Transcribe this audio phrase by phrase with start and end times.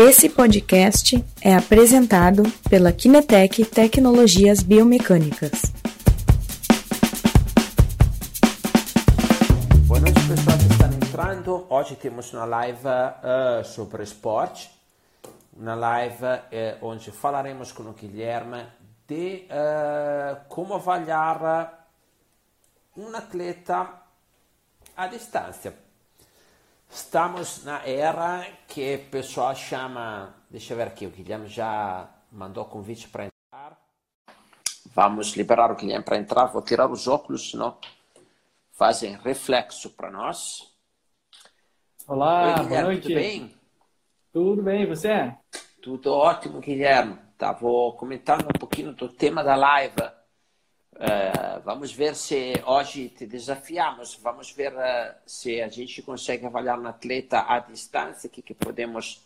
[0.00, 5.60] Esse podcast é apresentado pela Kinetec Tecnologias Biomecânicas.
[9.88, 11.66] Boa noite, pessoal que estão entrando.
[11.68, 14.70] Hoje temos uma live uh, sobre esporte,
[15.52, 18.66] uma live uh, onde falaremos com o Guilherme
[19.08, 21.88] de uh, como avaliar
[22.96, 23.94] um atleta
[24.96, 25.87] à distância
[26.90, 30.34] Estamos na era que o pessoal chama.
[30.50, 33.78] Deixa eu ver aqui, o Guilherme já mandou convite para entrar.
[34.94, 36.46] Vamos liberar o Guilherme para entrar.
[36.46, 37.76] Vou tirar os óculos, senão
[38.72, 40.72] fazem reflexo para nós.
[42.06, 43.02] Olá, Oi, boa noite.
[43.02, 43.54] Tudo bem?
[44.32, 45.34] Tudo bem, você?
[45.82, 47.18] Tudo ótimo, Guilherme.
[47.36, 49.94] Tá, vou comentar um pouquinho do tema da live
[50.98, 56.76] Uh, vamos ver se hoje te desafiamos, vamos ver uh, se a gente consegue avaliar
[56.76, 59.24] um atleta à distância, o que, que podemos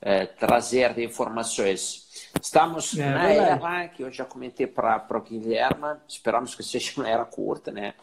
[0.00, 2.30] uh, trazer de informações.
[2.40, 7.08] Estamos é, na era, que eu já comentei para o Guilherme, esperamos que seja uma
[7.08, 7.94] era curta, né?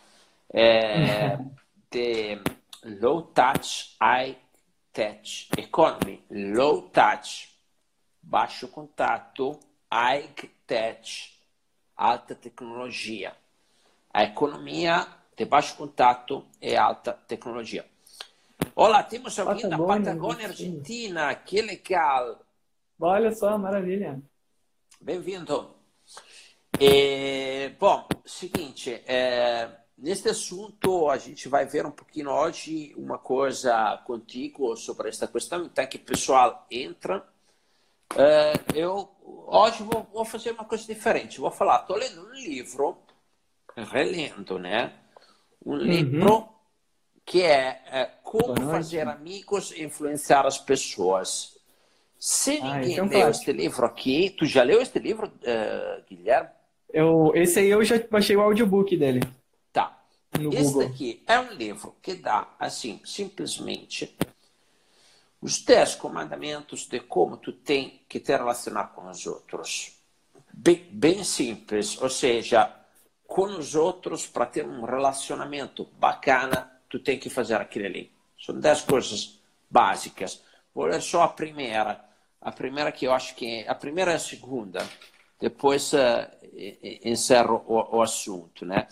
[0.54, 1.38] É,
[1.90, 2.38] de
[3.00, 4.38] low touch, high
[4.92, 6.22] touch economy.
[6.30, 7.50] Low touch,
[8.22, 9.58] baixo contato,
[9.90, 10.28] high
[10.68, 11.33] touch
[11.96, 13.36] alta tecnologia.
[14.14, 17.86] A economia de baixo contato e alta tecnologia.
[18.76, 21.34] Olá, temos alguém da Patagônia, Argentina.
[21.36, 22.40] Que legal.
[23.00, 24.22] Olha só, maravilha.
[25.02, 25.76] Bem-vindo.
[26.80, 34.02] É, bom, seguinte, é, neste assunto a gente vai ver um pouquinho hoje uma coisa
[34.06, 37.24] contigo sobre esta questão, então que o pessoal entra
[38.18, 39.10] é, eu
[39.48, 41.40] hoje vou, vou, fazer uma coisa diferente.
[41.40, 42.98] Vou falar, estou lendo um livro,
[43.76, 44.94] relendo, né?
[45.66, 45.78] Um uhum.
[45.78, 46.50] livro
[47.26, 51.58] que é, é Como Fazer Amigos e Influenciar as Pessoas.
[52.20, 56.50] Se ah, ninguém então leu este livro aqui, tu já leu este livro, uh, Guilherme?
[56.90, 59.22] Eu, esse aí eu já baixei o audiobook dele.
[59.72, 60.00] Tá.
[60.52, 60.88] Esse Google.
[60.88, 64.16] aqui é um livro que dá, assim, simplesmente
[65.44, 69.92] os dez comandamentos de como tu tem que te relacionar com os outros.
[70.54, 72.74] Bem, bem simples, ou seja,
[73.28, 78.10] com os outros, para ter um relacionamento bacana, tu tem que fazer aquilo ali.
[78.40, 79.38] São dez coisas
[79.70, 80.42] básicas.
[80.74, 82.00] Vou ler só a primeira.
[82.40, 84.88] A primeira que eu acho que é, a primeira e a segunda.
[85.38, 86.26] Depois uh,
[87.04, 88.88] encerro o, o, assunto, né?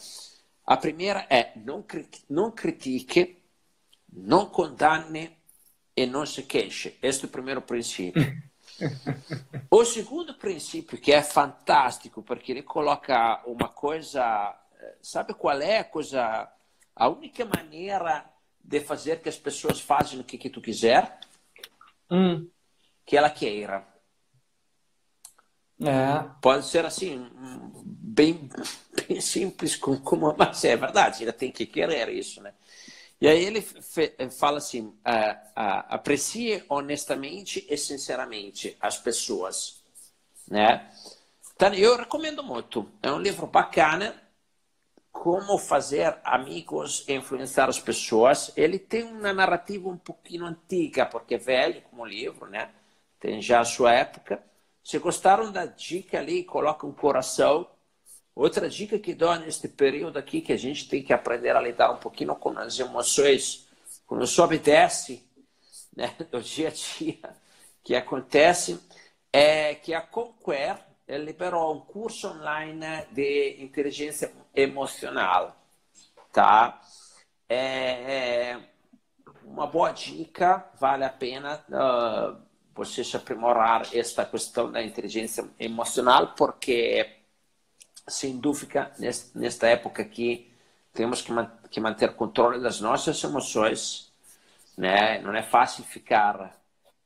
[0.66, 1.86] A primeira é não,
[2.30, 3.42] não critique,
[4.12, 5.32] não condane,
[5.96, 6.98] e não se queixe.
[7.02, 8.22] Este é o primeiro princípio.
[9.70, 14.58] o segundo princípio, que é fantástico, porque ele coloca uma coisa.
[15.02, 16.50] Sabe qual é a coisa.
[16.96, 18.26] A única maneira
[18.64, 21.20] de fazer que as pessoas façam o que, que tu quiser?
[22.10, 22.48] Hum.
[23.06, 23.86] Que ela queira.
[25.80, 26.30] É.
[26.40, 27.28] Pode ser assim,
[27.84, 28.50] bem,
[29.08, 32.54] bem simples, como, mas é verdade, ela tem que querer isso, né?
[33.22, 33.62] E aí ele
[34.32, 39.84] fala assim: uh, uh, aprecie honestamente e sinceramente as pessoas,
[40.50, 40.92] né?
[41.56, 42.92] Então, eu recomendo muito.
[43.04, 44.16] É um livro bacana.
[45.12, 48.52] Como fazer amigos e influenciar as pessoas.
[48.58, 52.72] Ele tem uma narrativa um pouquinho antiga, porque é velho como livro, né?
[53.20, 54.42] Tem já a sua época.
[54.84, 57.68] Se gostaram da dica ali, coloca um coração
[58.36, 61.92] Outra dica que dou neste período aqui, que a gente tem que aprender a lidar
[61.92, 63.68] um pouquinho com as emoções,
[64.08, 65.28] quando sobe e desce,
[65.96, 67.36] né, do dia a dia,
[67.84, 68.80] que acontece,
[69.34, 75.56] é que a Conquer liberou um curso online de inteligência emocional,
[76.32, 76.82] tá?
[77.50, 78.60] É, é
[79.44, 82.42] uma boa dica, vale a pena uh,
[82.74, 87.21] você se aprimorar esta questão da inteligência emocional, porque
[88.12, 88.92] sem dúvida,
[89.34, 90.52] nesta época aqui,
[90.94, 94.12] temos que, manter controle das nossas emoções.
[94.78, 95.20] Né?
[95.22, 96.60] Não é fácil ficar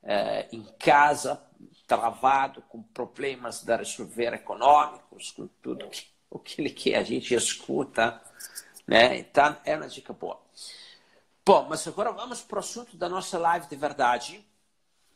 [0.04, 1.42] é, em casa,
[1.88, 8.22] travado, com problemas da resolver econômicos, com tudo que, o que a gente escuta.
[8.88, 9.20] Né?
[9.20, 10.40] Então, é uma dica boa.
[11.46, 14.44] Bom, mas agora vamos para o assunto da nossa live de verdade.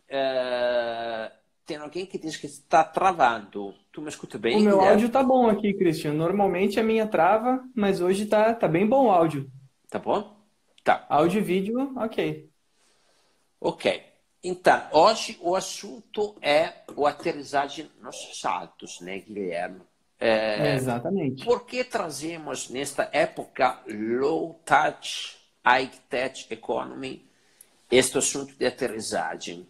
[0.07, 1.31] É,
[1.69, 3.75] tem alguém que diz que está travando.
[3.91, 4.57] Tu me escuta bem?
[4.57, 6.13] O meu áudio tá bom aqui, Christian.
[6.13, 9.47] Normalmente a minha trava, mas hoje tá, tá bem bom o áudio.
[9.87, 10.35] Tá bom?
[10.83, 11.05] Tá.
[11.07, 12.49] Áudio e vídeo, ok.
[13.61, 14.03] Ok.
[14.43, 19.81] Então, hoje o assunto é o aterrissagem nos saltos, né, Guilherme?
[20.19, 21.45] É, exatamente.
[21.45, 27.29] Por que trazemos nesta época low touch, high touch economy
[27.91, 29.67] este assunto de aterrissagem?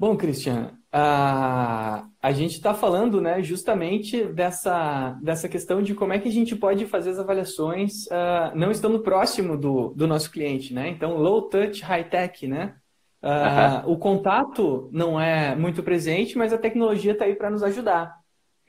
[0.00, 6.18] Bom, Cristian, a, a gente está falando né, justamente dessa, dessa questão de como é
[6.18, 10.72] que a gente pode fazer as avaliações uh, não estando próximo do, do nosso cliente,
[10.72, 10.88] né?
[10.88, 12.76] Então, low touch, high tech, né?
[13.22, 18.16] Uh, O contato não é muito presente, mas a tecnologia está aí para nos ajudar.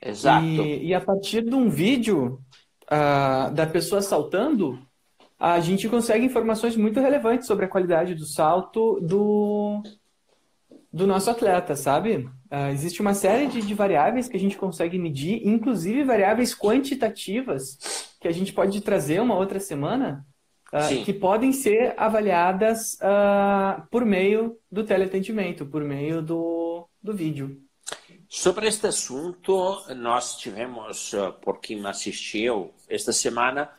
[0.01, 0.45] Exato.
[0.45, 2.41] E, e, a partir de um vídeo
[2.91, 4.77] uh, da pessoa saltando,
[5.39, 9.81] a gente consegue informações muito relevantes sobre a qualidade do salto do,
[10.91, 12.29] do nosso atleta, sabe?
[12.51, 17.77] Uh, existe uma série de, de, variáveis que a gente consegue medir, inclusive variáveis quantitativas,
[18.19, 20.25] que a gente pode trazer uma outra semana,
[20.73, 27.57] uh, que podem ser avaliadas uh, por meio do teleatendimento, por meio do, do vídeo.
[28.27, 33.69] Sobre este assunto, nós tivemos, por quem assistiu, esta semana,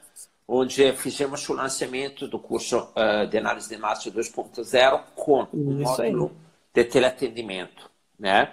[0.46, 2.92] onde fizemos o lançamento do curso
[3.30, 8.52] de análise de massa 2.0 com um módulo aí de teleatendimento, né?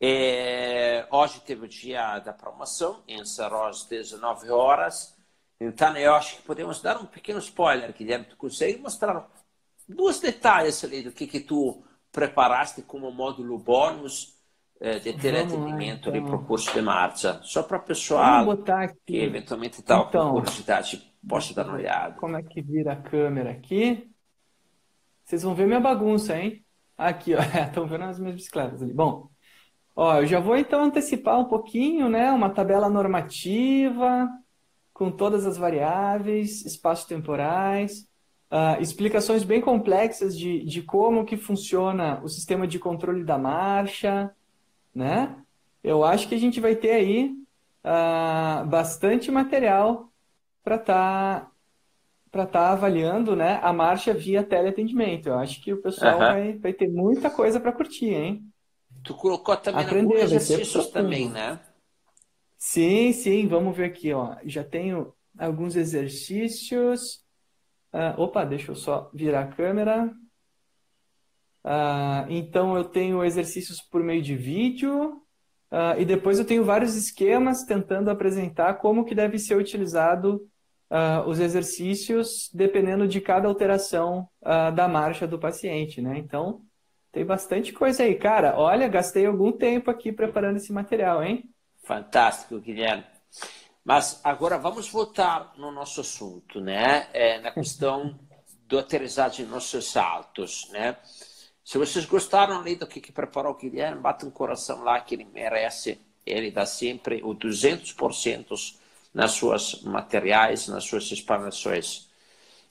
[0.00, 5.16] É, hoje teve o dia da promoção, encerrou às 19 horas.
[5.58, 8.26] Então, eu acho que podemos dar um pequeno spoiler, Guilherme.
[8.26, 9.26] Tu consegue mostrar
[9.88, 11.82] dois detalhes ali do que, que tu
[12.12, 14.36] preparaste como módulo bônus
[14.78, 16.30] eh, de teleatendimento ali então.
[16.30, 17.40] para o curso de marcha?
[17.42, 18.44] Só para o pessoal
[19.06, 22.16] que eventualmente está então, com curiosidade, possa dar uma olhada.
[22.16, 24.10] Como é que vira a câmera aqui?
[25.24, 26.65] Vocês vão ver minha bagunça, hein?
[26.96, 28.92] Aqui, ó, estão vendo as minhas bicicletas ali.
[28.92, 29.28] Bom,
[29.94, 32.30] ó, eu já vou então antecipar um pouquinho, né?
[32.32, 34.28] Uma tabela normativa
[34.92, 38.08] com todas as variáveis, espaços temporais,
[38.50, 44.34] uh, explicações bem complexas de, de como que funciona o sistema de controle da marcha,
[44.94, 45.36] né?
[45.84, 47.30] Eu acho que a gente vai ter aí
[47.84, 50.10] uh, bastante material
[50.64, 51.50] para estar tá
[52.30, 55.28] para estar tá avaliando né, a marcha via teleatendimento.
[55.28, 56.18] Eu acho que o pessoal uhum.
[56.18, 58.44] vai, vai ter muita coisa para curtir, hein?
[59.02, 61.60] Tu colocou também Aprender, exercícios também, né?
[62.58, 63.46] Sim, sim.
[63.46, 64.36] Vamos ver aqui, ó.
[64.44, 67.24] Já tenho alguns exercícios.
[67.92, 70.12] Uh, opa, deixa eu só virar a câmera.
[71.64, 75.22] Uh, então, eu tenho exercícios por meio de vídeo.
[75.70, 80.40] Uh, e depois eu tenho vários esquemas tentando apresentar como que deve ser utilizado
[80.90, 86.18] uh, os exercícios dependendo de cada alteração uh, da marcha do paciente, né?
[86.18, 86.62] Então,
[87.12, 88.14] tem bastante coisa aí.
[88.14, 91.48] Cara, olha, gastei algum tempo aqui preparando esse material, hein?
[91.82, 93.04] Fantástico, Guilherme.
[93.84, 97.08] Mas agora vamos voltar no nosso assunto, né?
[97.12, 98.18] É, na questão
[98.66, 100.96] do aterrissagem de nossos saltos, né?
[101.64, 105.14] Se vocês gostaram ali do que, que preparou o Guilherme, bata um coração lá que
[105.14, 106.00] ele merece.
[106.24, 108.76] Ele dá sempre o 200%
[109.16, 112.06] nas suas materiais, nas suas explanações.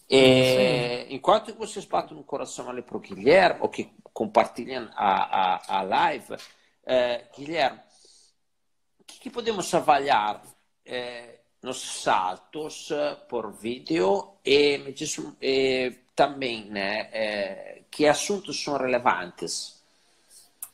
[0.08, 5.80] É, enquanto vocês batem no coração ali para o Guilherme, ou que compartilham a, a,
[5.80, 6.36] a live,
[6.86, 7.80] é, Guilherme,
[9.00, 10.44] o que, que, podemos avaliar
[10.86, 18.64] é, nos saltos é, por vídeo e, me diz, e também né, é, que assuntos
[18.64, 19.84] são relevantes?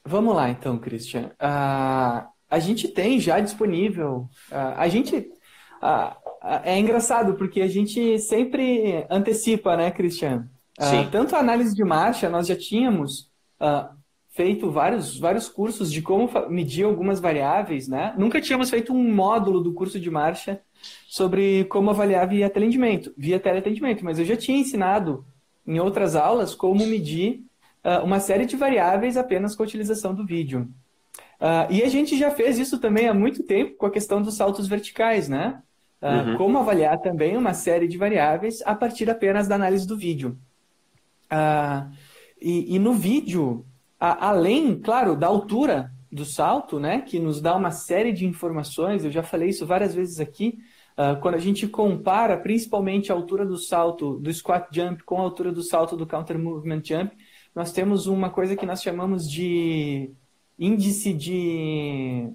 [0.03, 1.31] Vamos lá então, Christian.
[1.39, 5.39] Uh, a gente tem já disponível, uh, a gente
[5.81, 10.49] ah, ah, é engraçado, porque a gente sempre antecipa, né, Cristiano?
[10.79, 13.91] Ah, tanto a análise de marcha, nós já tínhamos ah,
[14.29, 18.13] feito vários, vários cursos de como medir algumas variáveis, né?
[18.17, 20.61] Nunca tínhamos feito um módulo do curso de marcha
[21.07, 25.25] sobre como avaliar via teleatendimento, via teleatendimento, mas eu já tinha ensinado
[25.67, 27.43] em outras aulas como medir
[27.83, 30.67] uh, uma série de variáveis apenas com a utilização do vídeo.
[31.39, 34.35] Uh, e a gente já fez isso também há muito tempo com a questão dos
[34.35, 35.61] saltos verticais, né?
[36.01, 36.37] Ah, uhum.
[36.37, 40.35] como avaliar também uma série de variáveis a partir apenas da análise do vídeo.
[41.31, 41.91] Uh,
[42.41, 43.63] e, e, no vídeo,
[43.99, 49.05] a, além, claro, da altura do salto, né, que nos dá uma série de informações,
[49.05, 50.57] eu já falei isso várias vezes aqui,
[50.97, 55.21] uh, quando a gente compara principalmente a altura do salto do squat jump com a
[55.21, 57.15] altura do salto do counter movement jump,
[57.53, 60.11] nós temos uma coisa que nós chamamos de
[60.57, 62.27] índice de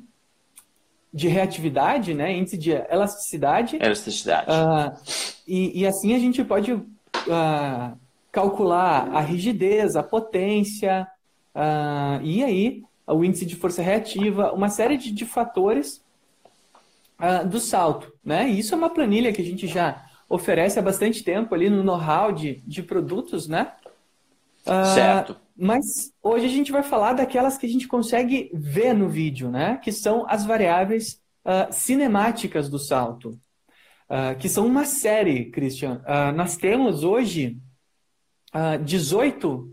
[1.16, 2.30] de reatividade, né?
[2.30, 3.76] índice de elasticidade.
[3.80, 4.50] Elasticidade.
[4.50, 4.92] Uh,
[5.49, 7.96] e, e, assim a gente pode uh,
[8.30, 11.08] calcular a rigidez, a potência,
[11.54, 16.04] uh, e aí o índice de força reativa, uma série de, de fatores
[17.49, 18.12] do salto.
[18.23, 18.50] Né?
[18.50, 21.82] E isso é uma planilha que a gente já oferece há bastante tempo ali no
[21.82, 23.73] know-how de, de produtos, né?
[24.94, 25.37] certo.
[25.57, 29.79] Mas hoje a gente vai falar daquelas que a gente consegue ver no vídeo, né?
[29.79, 33.31] Que são as variáveis uh, cinemáticas do salto.
[34.09, 36.03] Uh, que são uma série, Christian.
[36.05, 37.59] Uh, nós temos hoje
[38.85, 39.73] 18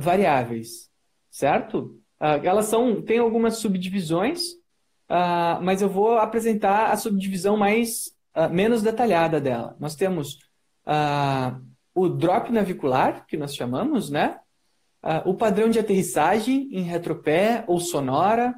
[0.00, 0.90] variáveis.
[1.30, 2.00] certo?
[2.20, 4.52] Uh, elas são, tem algumas subdivisões,
[5.10, 9.76] uh, mas eu vou apresentar a subdivisão mais uh, menos detalhada dela.
[9.78, 10.38] Nós temos
[11.94, 14.38] o drop navicular, que nós chamamos, né?
[15.26, 18.54] o padrão de aterrissagem em retropé ou sonora,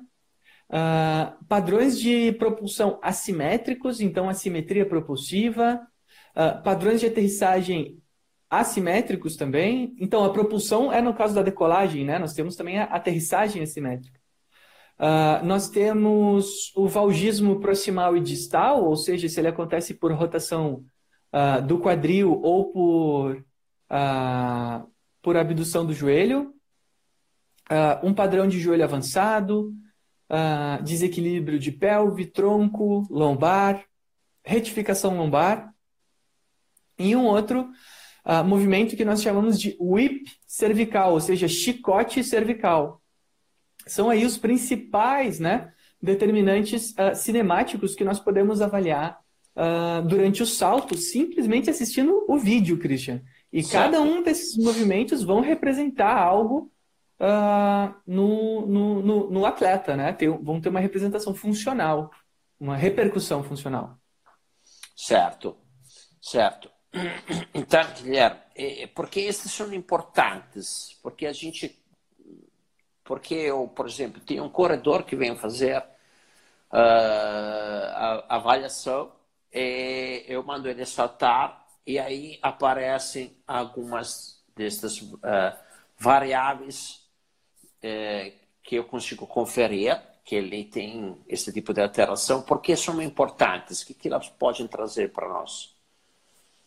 [1.49, 5.81] padrões de propulsão assimétricos, então assimetria propulsiva,
[6.63, 8.01] padrões de aterrissagem
[8.49, 9.95] assimétricos também.
[9.99, 12.19] Então, a propulsão é no caso da decolagem, né?
[12.19, 14.21] Nós temos também a aterrissagem assimétrica.
[14.99, 20.85] Uh, nós temos o valgismo proximal e distal, ou seja, se ele acontece por rotação
[21.37, 24.91] uh, do quadril ou por, uh,
[25.21, 26.55] por abdução do joelho.
[28.03, 29.75] um padrão de joelho avançado,
[30.85, 33.85] desequilíbrio de pelve, tronco, lombar,
[34.45, 35.75] retificação lombar.
[36.99, 37.69] E um outro
[38.25, 43.03] uh, movimento que nós chamamos de whip cervical, ou seja, chicote cervical.
[43.87, 49.19] São aí os principais né, determinantes uh, cinemáticos que nós podemos avaliar
[49.57, 53.23] uh, durante o salto, simplesmente assistindo o vídeo, Christian.
[53.53, 53.85] E certo.
[53.85, 56.71] cada um desses movimentos vão representar algo
[57.19, 60.13] uh, no, no, no, no, atleta, né?
[60.13, 62.11] Tem, vão ter uma representação funcional,
[62.61, 63.99] uma repercussão funcional.
[64.95, 65.57] Certo,
[66.21, 66.71] certo.
[67.53, 68.41] Então, Guilherme,
[68.95, 71.79] porque esses são importantes, porque a gente,
[73.05, 79.13] porque eu, por exemplo, tenho um corredor que vem fazer uh, a, a avaliação,
[79.59, 85.19] eu mando ele saltar e aí aparecem algumas destas uh,
[85.99, 87.07] variáveis
[87.79, 88.33] uh,
[88.63, 93.87] que eu consigo conferir que ele tem esse tipo de alteração, porque são importantes, o
[93.87, 95.77] que, que elas podem trazer para nós?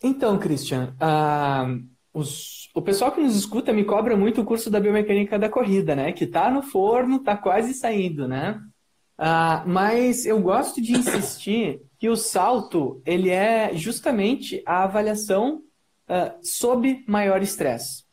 [0.02, 4.80] Então, Christian, uh, os, o pessoal que nos escuta me cobra muito o curso da
[4.80, 6.10] biomecânica da corrida, né?
[6.10, 8.58] Que tá no forno, tá quase saindo, né?
[9.18, 15.62] Uh, mas eu gosto de insistir que o salto ele é justamente a avaliação
[16.08, 18.04] uh, sob maior estresse.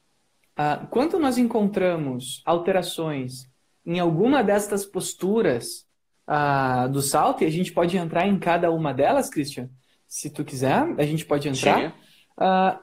[0.59, 3.49] Uh, quando nós encontramos alterações
[3.85, 5.87] em alguma destas posturas
[6.27, 9.69] uh, do salto, e a gente pode entrar em cada uma delas, Christian,
[10.05, 11.95] se tu quiser, a gente pode entrar.
[12.37, 12.77] Uh,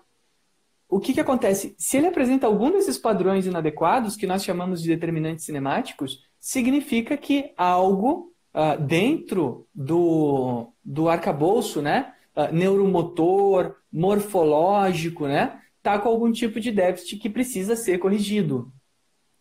[0.88, 1.74] o que, que acontece?
[1.76, 7.52] Se ele apresenta algum desses padrões inadequados, que nós chamamos de determinantes cinemáticos, significa que
[7.58, 12.14] algo uh, dentro do, do arcabouço, né?
[12.36, 15.60] Uh, neuromotor, morfológico, né?
[15.78, 18.72] Está com algum tipo de déficit que precisa ser corrigido,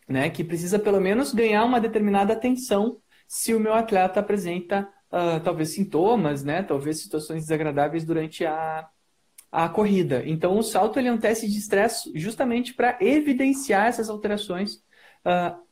[0.07, 0.29] né?
[0.29, 5.69] Que precisa pelo menos ganhar uma determinada atenção se o meu atleta apresenta uh, talvez
[5.69, 6.63] sintomas, né?
[6.63, 8.87] Talvez situações desagradáveis durante a,
[9.51, 10.23] a corrida.
[10.25, 14.75] Então, o salto ele é um teste de estresse justamente para evidenciar essas alterações
[15.25, 15.63] uh,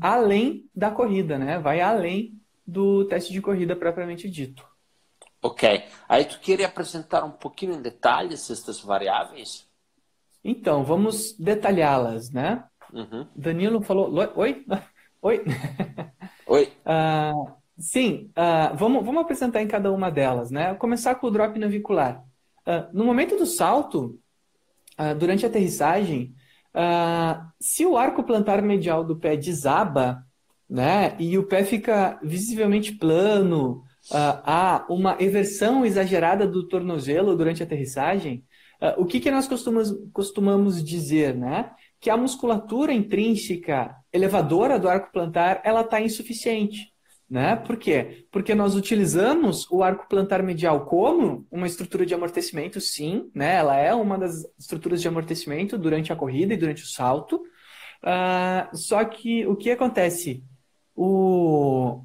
[0.00, 1.58] além da corrida, né?
[1.58, 2.32] Vai além
[2.66, 4.66] do teste de corrida propriamente dito.
[5.42, 5.84] Ok.
[6.08, 9.68] Aí tu queria apresentar um pouquinho em detalhes essas variáveis?
[10.42, 12.64] Então, vamos detalhá-las, né?
[12.92, 13.26] Uhum.
[13.36, 14.10] Danilo falou.
[14.36, 14.64] Oi?
[15.22, 15.44] Oi?
[16.46, 16.72] Oi.
[16.86, 20.68] Uh, Sim, uh, vamos, vamos apresentar em cada uma delas, né?
[20.68, 22.22] Vou começar com o drop navicular.
[22.66, 24.20] Uh, no momento do salto,
[25.18, 26.34] durante a aterrissagem,
[27.60, 30.24] se o arco plantar medial do pé desaba,
[30.74, 37.66] né, e o pé fica visivelmente plano, há uma eversão exagerada do tornozelo durante a
[37.66, 38.44] aterrissagem,
[38.98, 41.70] o que, que nós costumamos, costumamos dizer, né?
[42.00, 46.92] Que a musculatura intrínseca elevadora do arco plantar, ela está insuficiente.
[47.30, 47.54] Né?
[47.54, 48.26] Por quê?
[48.32, 53.54] Porque nós utilizamos o arco plantar medial como uma estrutura de amortecimento, sim, né?
[53.54, 57.36] ela é uma das estruturas de amortecimento durante a corrida e durante o salto.
[58.02, 60.44] Uh, só que o que acontece?
[60.94, 62.04] O,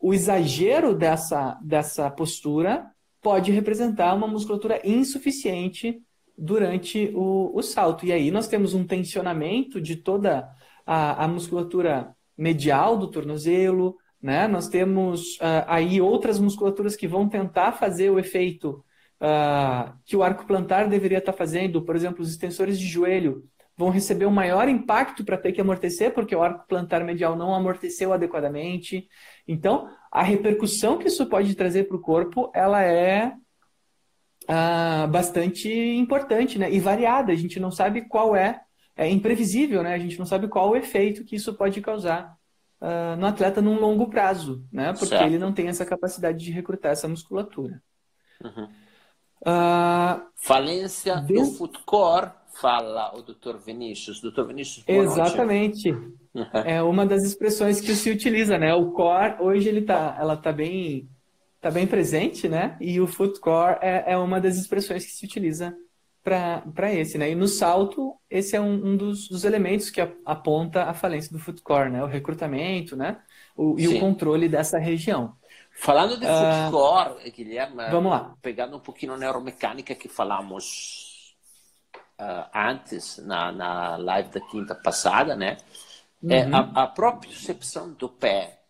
[0.00, 2.86] o exagero dessa, dessa postura
[3.22, 6.02] pode representar uma musculatura insuficiente
[6.36, 8.04] durante o, o salto.
[8.04, 10.48] E aí nós temos um tensionamento de toda
[10.86, 14.48] a, a musculatura medial do tornozelo, né?
[14.48, 18.84] Nós temos uh, aí outras musculaturas que vão tentar fazer o efeito
[19.20, 21.82] uh, que o arco plantar deveria estar fazendo.
[21.82, 23.44] Por exemplo, os extensores de joelho
[23.76, 27.54] vão receber um maior impacto para ter que amortecer, porque o arco plantar medial não
[27.54, 29.08] amorteceu adequadamente.
[29.46, 33.32] Então, a repercussão que isso pode trazer para o corpo, ela é
[34.44, 36.70] uh, bastante importante né?
[36.70, 37.32] e variada.
[37.32, 38.60] A gente não sabe qual é
[38.96, 39.94] é imprevisível, né?
[39.94, 42.36] A gente não sabe qual o efeito que isso pode causar
[42.80, 44.92] uh, no atleta num longo prazo, né?
[44.92, 45.26] Porque certo.
[45.26, 47.82] ele não tem essa capacidade de recrutar essa musculatura.
[48.42, 48.68] Uhum.
[49.42, 51.58] Uh, Falência do Des...
[51.58, 53.56] foot core, fala o Dr.
[53.64, 54.20] Vinícius.
[54.20, 54.44] Dr.
[54.44, 55.94] Vinícius, Exatamente.
[56.64, 58.74] é uma das expressões que se utiliza, né?
[58.74, 61.08] O core, hoje ele tá, ela tá bem,
[61.60, 62.76] tá bem presente, né?
[62.80, 65.76] E o foot core é, é uma das expressões que se utiliza
[66.22, 67.30] para esse, né?
[67.30, 71.38] E no salto, esse é um, um dos, dos, elementos que aponta a falência do
[71.38, 72.02] foot core, né?
[72.02, 73.18] O recrutamento, né?
[73.54, 75.34] O, e o controle dessa região.
[75.76, 78.34] Falando de uh, foot core, Guilherme, vamos lá.
[78.40, 81.03] pegando um pouquinho a neuromecânica que falamos
[82.20, 85.56] uh, antes na, na live da quinta passada, né?
[86.28, 86.54] É uhum.
[86.54, 88.60] É a, a própria percepção do pé,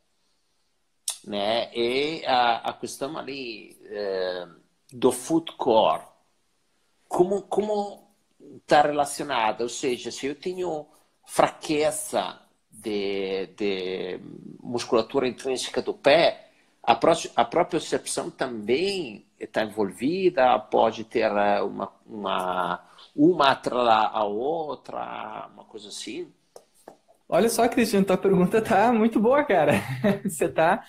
[1.24, 1.70] né?
[1.74, 4.54] E a, a questão ali uh,
[4.92, 6.02] do foot core
[7.08, 8.04] como como
[8.56, 10.86] está relacionada, ou seja, se eu tenho
[11.26, 12.38] fraqueza
[12.70, 14.20] de, de
[14.60, 16.50] musculatura intrínseca do pé,
[16.82, 22.80] a, pró a própria percepção também está envolvida, pode ter eh, uma, uma,
[23.14, 26.32] uma atrás a outra, uma coisa assim.
[27.28, 29.74] Olha só, Cristian, tua pergunta tá muito boa, cara.
[30.24, 30.84] Você tá,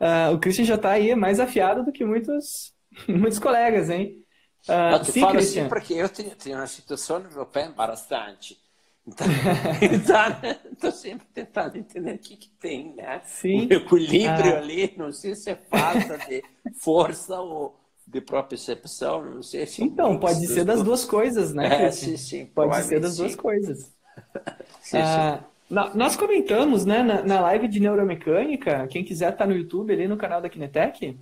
[0.00, 2.74] uh, o Christian já está aí mais afiado do que muitos,
[3.08, 4.22] muitos colegas, hein?
[4.68, 5.62] Uh, tu sim, fala Christian.
[5.62, 8.58] assim porque eu tenho, tenho uma situação no meu pé bastante.
[9.06, 9.26] Então,
[10.72, 13.20] estou sempre tentando entender o que, que tem, né?
[13.24, 13.66] Sim.
[13.66, 14.58] O equilíbrio ah.
[14.58, 16.42] ali, não sei se é falta de
[16.74, 19.82] força ou de percepção, não sei se.
[19.82, 21.66] Então, pode ser das duas coisas, né?
[21.86, 22.46] É, sim, sim.
[22.46, 23.92] Pode ser das duas coisas.
[24.80, 25.74] sim, ah, sim.
[25.94, 30.06] Nós comentamos, né, na, na live de neuromecânica, quem quiser estar tá no YouTube ali
[30.06, 31.18] no canal da Kinetec,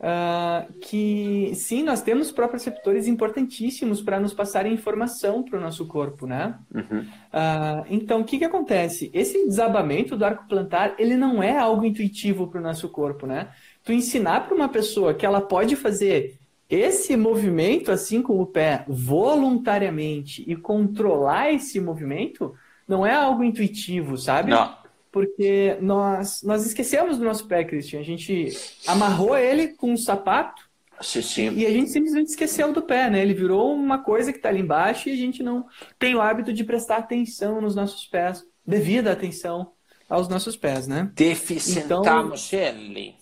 [0.00, 6.26] Uh, que sim, nós temos proprioceptores importantíssimos para nos passarem informação para o nosso corpo,
[6.26, 6.58] né?
[6.74, 7.00] Uhum.
[7.00, 9.10] Uh, então, o que, que acontece?
[9.14, 13.50] Esse desabamento do arco plantar, ele não é algo intuitivo para o nosso corpo, né?
[13.84, 16.38] Tu ensinar para uma pessoa que ela pode fazer
[16.68, 22.54] esse movimento assim com o pé voluntariamente e controlar esse movimento
[22.88, 24.50] não é algo intuitivo, sabe?
[24.50, 28.00] Não porque nós, nós esquecemos do nosso pé, Christian.
[28.00, 28.48] A gente
[28.84, 30.68] amarrou ele com um sapato
[31.00, 31.54] sim, sim.
[31.54, 33.22] e a gente simplesmente esqueceu do pé, né?
[33.22, 35.66] Ele virou uma coisa que está ali embaixo e a gente não
[36.00, 39.70] tem o hábito de prestar atenção nos nossos pés, devida atenção
[40.10, 41.08] aos nossos pés, né?
[41.14, 43.14] Deficientamos então, ele.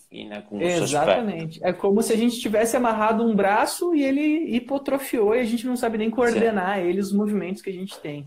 [0.60, 1.60] Exatamente.
[1.62, 5.66] É como se a gente tivesse amarrado um braço e ele hipotrofiou e a gente
[5.66, 6.86] não sabe nem coordenar Sim.
[6.86, 8.24] ele, os movimentos que a gente tem.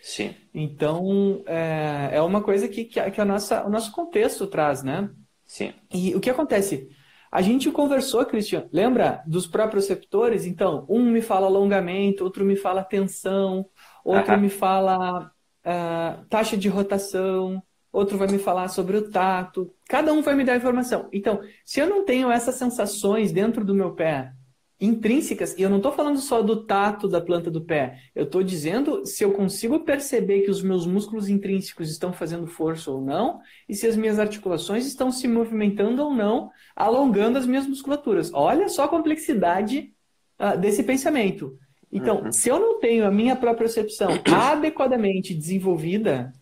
[0.00, 0.34] Sim.
[0.52, 4.82] Então, é, é uma coisa que, que, a, que a nossa, o nosso contexto traz,
[4.82, 5.08] né?
[5.46, 5.72] Sim.
[5.92, 6.90] E o que acontece?
[7.32, 10.46] A gente conversou, Cristian, lembra dos próprios receptores?
[10.46, 13.66] Então, um me fala alongamento, outro me fala tensão,
[14.04, 15.32] outro me fala
[15.64, 17.62] uh, taxa de rotação,
[17.94, 19.72] outro vai me falar sobre o tato.
[19.88, 21.08] Cada um vai me dar informação.
[21.12, 24.32] Então, se eu não tenho essas sensações dentro do meu pé,
[24.80, 28.42] intrínsecas, e eu não estou falando só do tato da planta do pé, eu estou
[28.42, 33.38] dizendo se eu consigo perceber que os meus músculos intrínsecos estão fazendo força ou não,
[33.68, 38.32] e se as minhas articulações estão se movimentando ou não, alongando as minhas musculaturas.
[38.34, 39.92] Olha só a complexidade
[40.38, 41.56] uh, desse pensamento.
[41.92, 42.32] Então, uhum.
[42.32, 46.32] se eu não tenho a minha própria percepção adequadamente desenvolvida,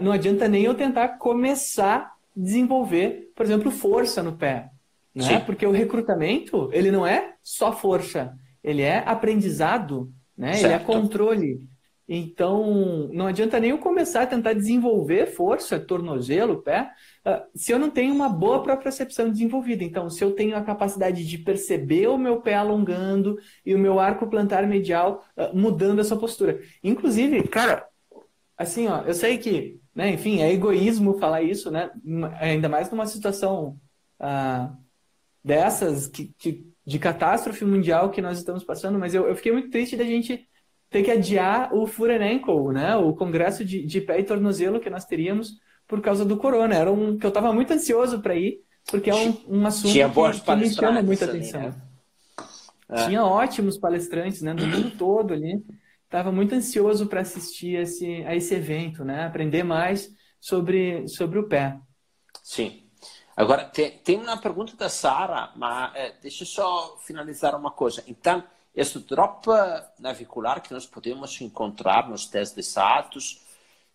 [0.00, 4.70] não adianta nem eu tentar começar a desenvolver, por exemplo, força no pé
[5.16, 5.40] né?
[5.40, 10.52] Porque o recrutamento, ele não é só força, ele é aprendizado, né?
[10.52, 10.66] Certo.
[10.66, 11.60] Ele é controle.
[12.08, 16.88] Então, não adianta nem eu começar a tentar desenvolver força, tornozelo, pé,
[17.24, 19.82] ah, se eu não tenho uma boa propriocepção desenvolvida.
[19.82, 23.98] Então, se eu tenho a capacidade de perceber o meu pé alongando e o meu
[23.98, 26.60] arco plantar medial ah, mudando essa postura.
[26.84, 27.88] Inclusive, cara,
[28.56, 31.90] assim, ó, eu sei que, né, enfim, é egoísmo falar isso, né?
[32.40, 33.78] Ainda mais numa situação
[34.20, 34.76] uh,
[35.44, 39.70] dessas que, que, de catástrofe mundial que nós estamos passando, mas eu, eu fiquei muito
[39.70, 40.48] triste da gente
[40.90, 42.96] ter que adiar o Furenenko, né?
[42.96, 46.74] O congresso de, de pé e tornozelo que nós teríamos por causa do corona.
[46.74, 50.08] Era um que eu estava muito ansioso para ir, porque é um, um assunto Tinha
[50.08, 51.60] que, que me chama muita atenção.
[51.60, 51.74] Ali, né?
[52.88, 53.06] é.
[53.06, 54.54] Tinha ótimos palestrantes, né?
[54.54, 55.62] Do mundo todo ali.
[56.06, 59.26] Estava muito ansioso para assistir esse, a esse evento, né?
[59.26, 61.78] Aprender mais sobre, sobre o pé.
[62.42, 62.88] Sim.
[63.36, 68.02] Agora, tem, tem uma pergunta da Sara, mas é, deixa eu só finalizar uma coisa.
[68.06, 68.42] Então,
[68.74, 69.46] esse drop
[69.98, 73.42] navicular que nós podemos encontrar nos testes de status,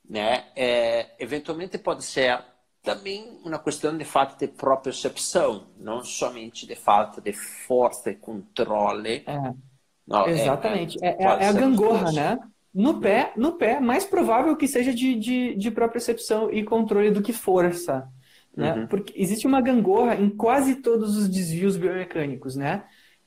[0.08, 2.44] né, é, eventualmente pode ser
[2.84, 9.24] também uma questão de falta de percepção, não somente de falta de força e controle.
[9.26, 9.71] É,
[10.12, 10.98] não, é, exatamente.
[11.02, 12.40] É, é, é a gangorra, né?
[12.74, 17.22] No pé, no pé, mais provável que seja de, de, de percepção e controle do
[17.22, 18.08] que força.
[18.56, 18.74] Né?
[18.74, 18.88] Uhum.
[18.88, 22.84] Porque existe uma gangorra em quase todos os desvios biomecânicos, né?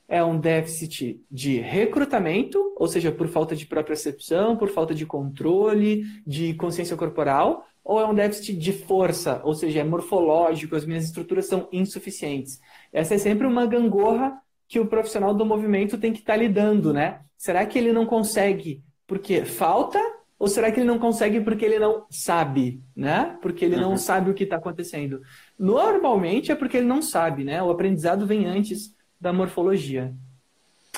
[0.09, 6.05] é um déficit de recrutamento, ou seja, por falta de propriocepção, por falta de controle,
[6.27, 11.05] de consciência corporal, ou é um déficit de força, ou seja, é morfológico, as minhas
[11.05, 12.61] estruturas são insuficientes.
[12.92, 16.92] Essa é sempre uma gangorra que o profissional do movimento tem que estar tá lidando,
[16.92, 17.20] né?
[17.37, 19.98] Será que ele não consegue porque falta
[20.38, 23.38] ou será que ele não consegue porque ele não sabe, né?
[23.40, 23.96] Porque ele não uhum.
[23.96, 25.22] sabe o que está acontecendo.
[25.59, 27.62] Normalmente é porque ele não sabe, né?
[27.62, 30.14] O aprendizado vem antes da morfologia.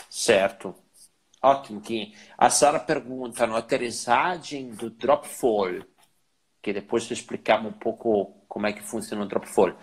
[0.09, 0.74] Certo.
[1.42, 2.12] Ótimo, Kim.
[2.37, 5.85] A Sara pergunta, na aterrissagem do drop fall,
[6.62, 9.76] que depois explicamos um pouco como é que funciona o drop fall,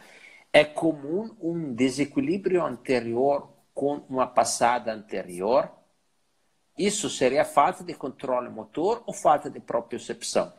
[0.52, 5.72] é comum um desequilíbrio anterior com uma passada anterior?
[6.78, 10.54] Isso seria falta de controle motor ou falta de propriocepção?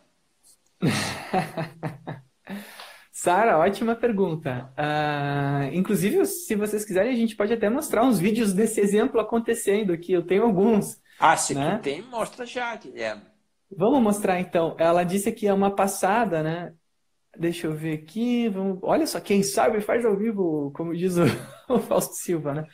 [3.11, 4.71] Sara, ótima pergunta.
[4.77, 9.93] Uh, inclusive, se vocês quiserem, a gente pode até mostrar uns vídeos desse exemplo acontecendo
[9.93, 10.13] aqui.
[10.13, 11.01] Eu tenho alguns.
[11.19, 11.81] Ah, se né?
[11.83, 13.23] tem, mostra já, Guilherme.
[13.77, 14.77] Vamos mostrar então.
[14.79, 16.75] Ela disse que é uma passada, né?
[17.37, 18.49] Deixa eu ver aqui.
[18.49, 18.79] Vamos...
[18.83, 21.25] Olha só, quem sabe faz ao vivo, como diz o,
[21.73, 22.67] o Fausto Silva, né?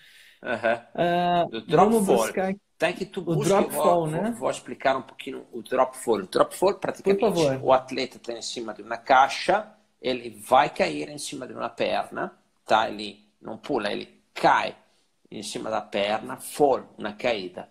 [0.43, 1.57] Uhum.
[1.57, 4.31] Uh, vamos buscar tem que tu busca, o drop vou, fall, né?
[4.31, 6.15] Vou, vou, explicar um pouquinho o drop fall.
[6.15, 7.23] O drop fall, praticamente,
[7.63, 11.69] o atleta está em cima de uma caixa, ele vai cair em cima de uma
[11.69, 12.33] perna,
[12.65, 12.89] tá?
[12.89, 14.75] Ele não pula, ele cai
[15.31, 17.69] em cima da perna, fall, uma caída.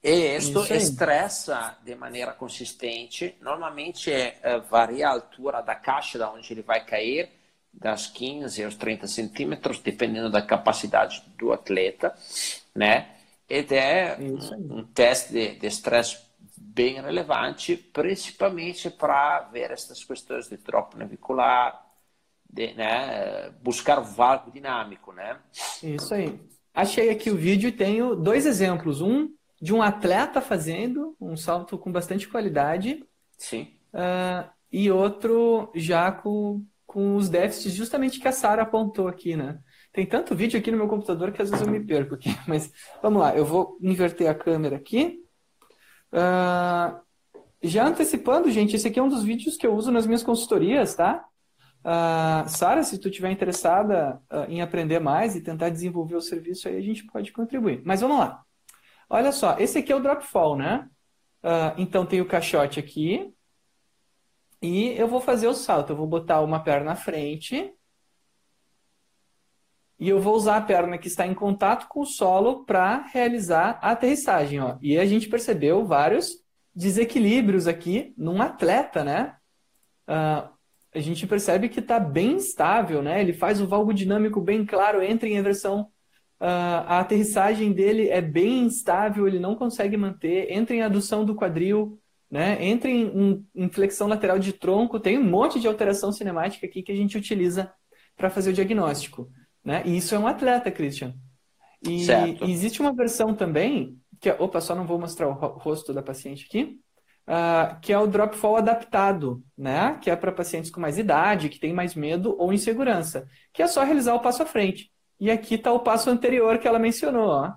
[0.00, 3.34] E isso estressa de maneira consistente.
[3.40, 7.28] Normalmente é, é, varia a altura da caixa da onde ele vai cair,
[7.74, 12.14] das 15 aos 30 centímetros, dependendo da capacidade do atleta,
[12.74, 13.10] né?
[13.48, 16.18] Ed é um, um teste de estresse
[16.56, 21.84] bem relevante, principalmente para ver essas questões de tropo navicular,
[22.50, 25.38] de, né, buscar o valgo dinâmico, né?
[25.82, 26.40] Isso aí.
[26.72, 29.00] Achei aqui o vídeo e tenho dois exemplos.
[29.00, 33.04] Um de um atleta fazendo um salto com bastante qualidade.
[33.38, 33.68] Sim.
[33.92, 39.58] Uh, e outro já com, com os déficits justamente que a Sara apontou aqui, né?
[39.92, 42.30] Tem tanto vídeo aqui no meu computador que às vezes eu me perco aqui.
[42.46, 45.20] Mas vamos lá, eu vou inverter a câmera aqui.
[46.12, 46.96] Uh,
[47.60, 50.94] já antecipando, gente, esse aqui é um dos vídeos que eu uso nas minhas consultorias,
[50.94, 51.24] tá?
[51.80, 56.68] Uh, Sara, se tu estiver interessada uh, em aprender mais e tentar desenvolver o serviço
[56.68, 57.82] aí, a gente pode contribuir.
[57.84, 58.40] Mas vamos lá.
[59.10, 60.88] Olha só, esse aqui é o drop fall, né?
[61.42, 63.34] Uh, então tem o caixote aqui.
[64.64, 65.90] E eu vou fazer o salto.
[65.92, 67.70] Eu vou botar uma perna na frente
[69.98, 73.78] e eu vou usar a perna que está em contato com o solo para realizar
[73.82, 74.60] a aterrissagem.
[74.60, 74.78] Ó.
[74.80, 76.42] E a gente percebeu vários
[76.74, 79.36] desequilíbrios aqui num atleta, né?
[80.08, 80.48] Uh,
[80.94, 83.20] a gente percebe que está bem estável, né?
[83.20, 85.90] Ele faz o valgo dinâmico bem claro, entra em inversão.
[86.40, 91.34] Uh, a aterrissagem dele é bem instável, ele não consegue manter, entra em adução do
[91.34, 92.00] quadril,
[92.34, 92.64] né?
[92.64, 96.82] entra em, em, em flexão lateral de tronco, tem um monte de alteração cinemática aqui
[96.82, 97.72] que a gente utiliza
[98.16, 99.30] para fazer o diagnóstico.
[99.64, 99.84] Né?
[99.86, 101.14] E isso é um atleta, Christian.
[101.80, 102.04] E,
[102.44, 106.02] e existe uma versão também, que é, opa, só não vou mostrar o rosto da
[106.02, 106.80] paciente aqui,
[107.28, 109.96] uh, que é o drop fall adaptado, né?
[110.02, 113.68] que é para pacientes com mais idade, que tem mais medo ou insegurança, que é
[113.68, 114.90] só realizar o passo à frente.
[115.20, 117.28] E aqui está o passo anterior que ela mencionou.
[117.28, 117.52] Ó.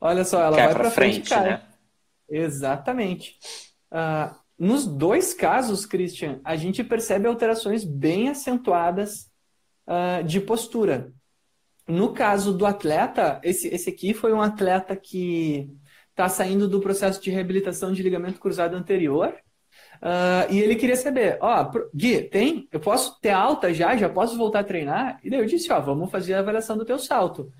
[0.00, 1.71] Olha só, ela vai para frente, frente né?
[2.32, 3.36] Exatamente.
[3.90, 9.30] Uh, nos dois casos, Christian, a gente percebe alterações bem acentuadas
[9.86, 11.12] uh, de postura.
[11.86, 15.68] No caso do atleta, esse, esse aqui foi um atleta que
[16.10, 19.34] está saindo do processo de reabilitação de ligamento cruzado anterior.
[20.00, 22.68] Uh, e ele queria saber, ó, Gui, tem?
[22.72, 23.94] Eu posso ter alta já?
[23.96, 25.20] Já posso voltar a treinar?
[25.22, 27.52] E daí eu disse, ó, vamos fazer a avaliação do teu salto.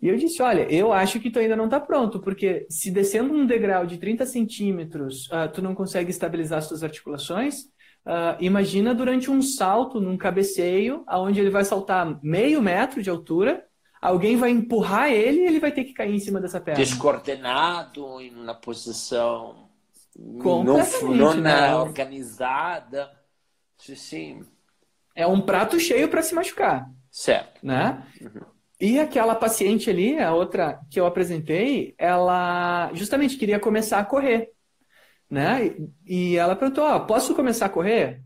[0.00, 3.32] E eu disse, olha, eu acho que tu ainda não está pronto, porque se descendo
[3.32, 7.64] um degrau de 30 centímetros, uh, tu não consegue estabilizar as tuas articulações,
[8.06, 13.66] Uh, imagina durante um salto num cabeceio, aonde ele vai saltar meio metro de altura,
[14.00, 16.78] alguém vai empurrar ele e ele vai ter que cair em cima dessa perna.
[16.78, 19.68] Descoordenado, em uma posição
[20.16, 21.74] não, não né?
[21.74, 23.10] organizada.
[23.76, 24.44] Sim.
[25.12, 26.88] É um prato cheio para se machucar.
[27.10, 27.58] Certo.
[27.66, 28.06] Né?
[28.20, 28.55] Uhum.
[28.80, 34.50] E aquela paciente ali, a outra que eu apresentei, ela justamente queria começar a correr
[35.30, 35.74] né?
[36.06, 38.22] E ela perguntou: ó, posso começar a correr?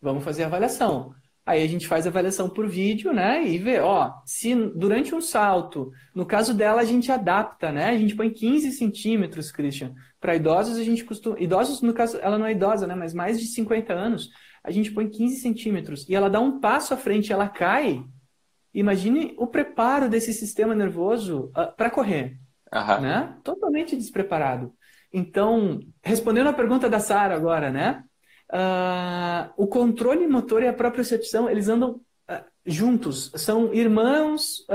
[0.00, 1.14] Vamos fazer a avaliação.
[1.46, 3.46] Aí a gente faz a avaliação por vídeo, né?
[3.46, 7.90] E vê, ó, se durante um salto, no caso dela, a gente adapta, né?
[7.90, 9.94] A gente põe 15 centímetros, Christian.
[10.18, 11.38] Para idosos, a gente costuma.
[11.38, 12.94] Idosos, no caso, ela não é idosa, né?
[12.94, 14.30] Mas mais de 50 anos,
[14.62, 16.08] a gente põe 15 centímetros.
[16.08, 18.02] E ela dá um passo à frente, ela cai.
[18.74, 22.36] Imagine o preparo desse sistema nervoso uh, para correr.
[22.72, 23.00] Uhum.
[23.00, 23.36] Né?
[23.44, 24.74] Totalmente despreparado.
[25.12, 28.02] Então, respondendo à pergunta da Sara agora, né?
[28.52, 33.30] Uh, o controle motor e a propriocepção, eles andam uh, juntos.
[33.36, 34.66] São irmãos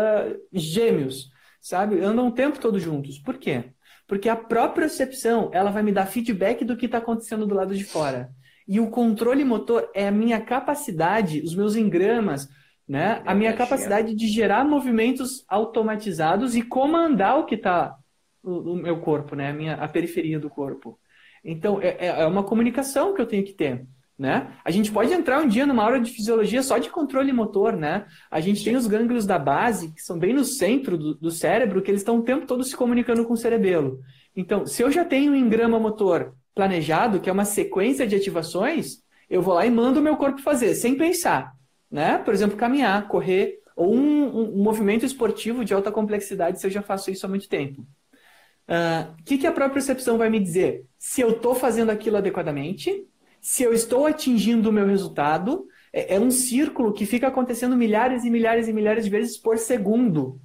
[0.53, 1.29] gêmeos,
[1.62, 1.99] sabe?
[1.99, 3.19] Andam o tempo todo juntos.
[3.19, 3.73] Por quê?
[4.07, 7.83] Porque a propriocepção, ela vai me dar feedback do que está acontecendo do lado de
[7.83, 8.31] fora.
[8.67, 12.47] E o controle motor é a minha capacidade, os meus engramas,
[12.89, 13.21] né?
[13.23, 17.95] A minha capacidade de gerar movimentos automatizados e comandar o que está
[18.43, 19.52] no meu corpo, né?
[19.52, 20.99] A, minha, a periferia do corpo.
[21.45, 23.86] Então, é, é, é uma comunicação que eu tenho que ter.
[24.17, 24.54] Né?
[24.65, 28.06] A gente pode entrar um dia numa aula de fisiologia só de controle motor, né?
[28.30, 31.82] A gente tem os gânglios da base, que são bem no centro do, do cérebro,
[31.82, 34.02] que eles estão o tempo todo se comunicando com o cerebelo.
[34.36, 38.97] Então, se eu já tenho um engrama motor planejado, que é uma sequência de ativações,
[39.30, 41.54] eu vou lá e mando o meu corpo fazer, sem pensar
[41.91, 42.17] né?
[42.17, 46.82] Por exemplo, caminhar, correr, ou um, um movimento esportivo de alta complexidade, se eu já
[46.82, 47.82] faço isso há muito tempo.
[47.82, 50.86] O uh, ah, que, que a própria percepção vai me dizer?
[50.97, 53.08] Se eu estou fazendo aquilo adequadamente,
[53.41, 58.23] se eu estou atingindo o meu resultado, é, é, um círculo que fica acontecendo milhares
[58.23, 60.39] e milhares e milhares de vezes por segundo.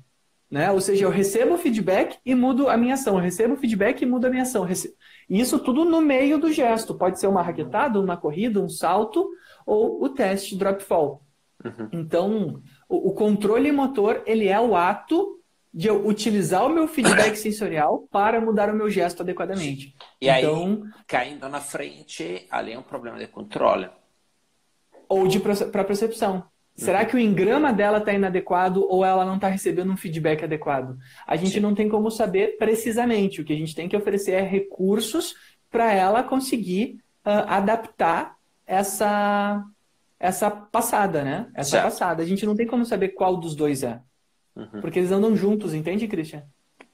[0.50, 0.70] Né?
[0.70, 3.16] Ou seja, eu recebo feedback e mudo a minha ação.
[3.16, 4.66] Eu recebo feedback e mudo a minha ação.
[5.28, 6.94] E isso tudo no meio do gesto.
[6.94, 9.28] Pode ser uma raquetada, uma corrida, um salto
[9.66, 11.23] ou o teste drop fall.
[11.64, 11.88] Uhum.
[11.92, 15.40] Então, o, o, controle motor, ele é o ato
[15.72, 19.94] de eu utilizar o meu feedback sensorial para mudar o meu gesto adequadamente.
[20.20, 23.88] E então, aí, caindo na frente, ali é um problema de controle.
[25.08, 26.44] Ou de para percepção.
[26.76, 27.06] Será uhum.
[27.06, 30.98] que o engrama dela está inadequado ou ela não está recebendo um feedback adequado?
[31.26, 31.60] A gente Sim.
[31.60, 33.40] não tem como saber precisamente.
[33.40, 35.36] O que a gente tem que oferecer é recursos
[35.70, 39.64] para ela conseguir uh, adaptar essa,
[40.24, 41.50] essa passada, né?
[41.54, 41.84] Essa certo.
[41.84, 42.22] passada.
[42.22, 44.00] A gente não tem como saber qual dos dois é.
[44.56, 44.80] Uhum.
[44.80, 46.44] Porque eles andam juntos, entende, Christian?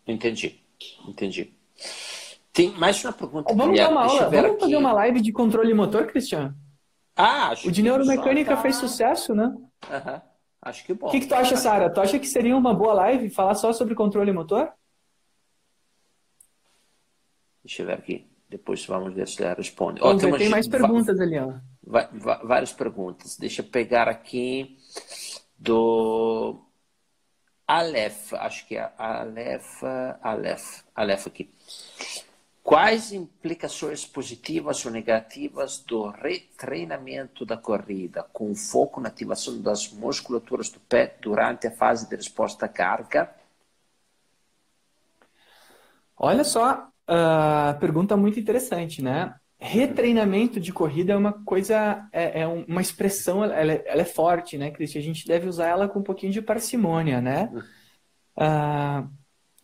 [0.04, 0.64] Entendi.
[1.06, 1.54] Entendi.
[2.52, 3.54] Tem mais uma pergunta.
[3.54, 4.60] vamos dar uma aula, vamos aqui.
[4.60, 6.56] fazer uma live de controle motor, Cristian?
[7.14, 8.62] Ah, acho O de neuromecânica tá...
[8.62, 9.44] fez sucesso, né?
[9.44, 10.20] Uhum.
[10.62, 11.06] Acho que bom.
[11.06, 11.88] O que, que tu acha, Sara?
[11.88, 14.72] Tu acha que seria uma boa live falar só sobre controle motor?
[17.62, 18.26] Deixa eu ver aqui.
[18.48, 20.00] Depois vamos ver se ela responde.
[20.00, 23.36] Vamos oh, tem mais perguntas ali, ó várias perguntas.
[23.36, 24.78] Deixa eu pegar aqui
[25.58, 26.60] do
[27.66, 29.82] Aleph, acho que é Aleph,
[30.22, 31.50] Aleph, Aleph aqui.
[32.62, 40.68] Quais implicações positivas ou negativas do retreinamento da corrida, com foco na ativação das musculaturas
[40.68, 43.34] do pé durante a fase de resposta à carga?
[46.16, 49.34] Olha só, uh, pergunta muito interessante, né?
[49.60, 54.56] Retreinamento de corrida é uma coisa, é, é uma expressão, ela é, ela é, forte,
[54.56, 55.00] né, Cristian?
[55.00, 57.52] A gente deve usar ela com um pouquinho de parcimônia, né?
[58.36, 59.06] Ah,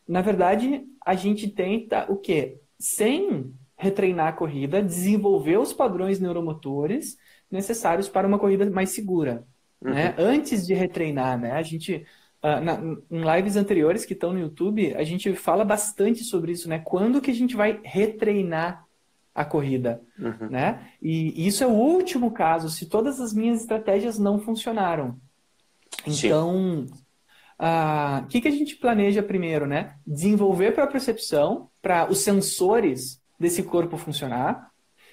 [0.06, 2.60] na verdade, a gente tenta o quê?
[2.78, 7.16] Sem retreinar a corrida, desenvolver os padrões neuromotores
[7.50, 9.46] necessários para uma corrida mais segura,
[9.80, 9.94] uhum.
[9.94, 10.14] né?
[10.18, 11.52] Antes de retreinar, né?
[11.52, 12.04] A gente
[12.42, 12.74] Uh, na,
[13.10, 16.78] em lives anteriores que estão no YouTube, a gente fala bastante sobre isso, né?
[16.78, 18.85] Quando que a gente vai retreinar
[19.36, 20.48] a corrida, uhum.
[20.48, 20.88] né?
[21.00, 25.20] E isso é o último caso, se todas as minhas estratégias não funcionaram.
[26.06, 26.86] Então,
[27.58, 29.96] o uh, que, que a gente planeja primeiro, né?
[30.06, 34.70] Desenvolver para a percepção, para os sensores desse corpo funcionar,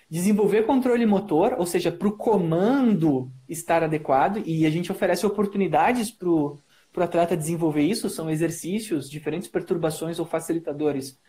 [0.10, 6.10] desenvolver controle motor, ou seja, para o comando estar adequado, e a gente oferece oportunidades
[6.12, 6.60] para o
[6.96, 11.20] atleta desenvolver isso, são exercícios, diferentes perturbações ou facilitadores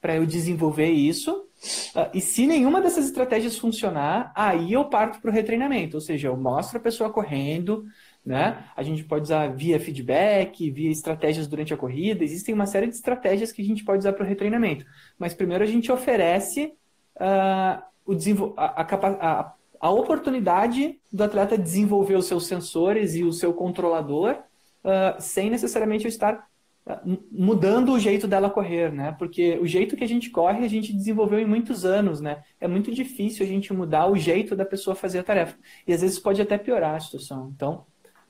[0.00, 1.30] para eu desenvolver isso.
[1.94, 6.28] Uh, e se nenhuma dessas estratégias funcionar, aí eu parto para o retreinamento, ou seja,
[6.28, 7.84] eu mostro a pessoa correndo,
[8.24, 8.64] né?
[8.76, 12.24] A gente pode usar via feedback, via estratégias durante a corrida.
[12.24, 14.84] Existem uma série de estratégias que a gente pode usar para o retreinamento.
[15.18, 16.72] Mas primeiro a gente oferece
[17.16, 23.32] uh, o a, a, a, a, oportunidade do atleta desenvolver os seus sensores e o
[23.32, 24.36] seu controlador
[24.84, 26.49] uh, sem necessariamente eu estar
[27.30, 29.14] mudando o jeito dela correr, né?
[29.18, 32.42] Porque o jeito que a gente corre, a gente desenvolveu em muitos anos, né?
[32.60, 35.56] É muito difícil a gente mudar o jeito da pessoa fazer a tarefa.
[35.86, 37.52] E às vezes pode até piorar a situação.
[37.54, 37.84] Então,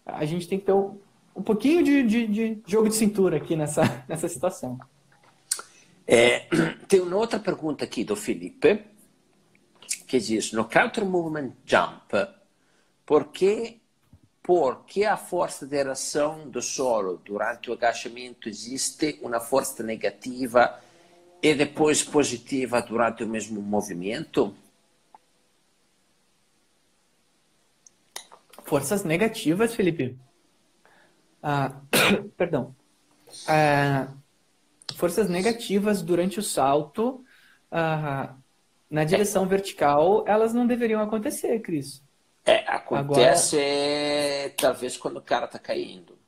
[0.04, 0.98] a gente tem que ter um,
[1.34, 4.78] um pouquinho de, de, de, jogo de cintura aqui nessa, nessa situação.
[6.06, 6.46] É,
[6.88, 8.84] tem uma outra pergunta aqui do Felipe,
[10.06, 12.28] que diz, no counter movement jump,
[13.06, 13.79] por que
[14.42, 20.80] porque a força de reação do solo durante o agachamento existe uma força negativa
[21.42, 24.54] e depois positiva durante o mesmo movimento?
[28.64, 30.16] Forças negativas, Felipe?
[31.42, 31.80] ah,
[32.36, 32.74] perdão,
[33.48, 34.08] ah,
[34.96, 37.24] forças negativas durante o salto
[37.70, 38.34] ah,
[38.90, 42.02] na direção vertical, elas não deveriam acontecer, Cris.
[42.44, 44.54] É, acontece Agora...
[44.56, 46.18] talvez quando o cara está caindo.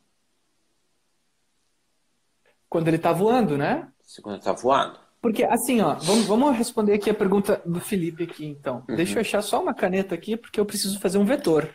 [2.68, 3.88] Quando ele está voando, né?
[4.22, 4.98] Quando ele está voando.
[5.20, 8.84] Porque, assim, ó, vamos, vamos responder aqui a pergunta do Felipe aqui, então.
[8.88, 8.96] Uhum.
[8.96, 11.72] Deixa eu achar só uma caneta aqui, porque eu preciso fazer um vetor.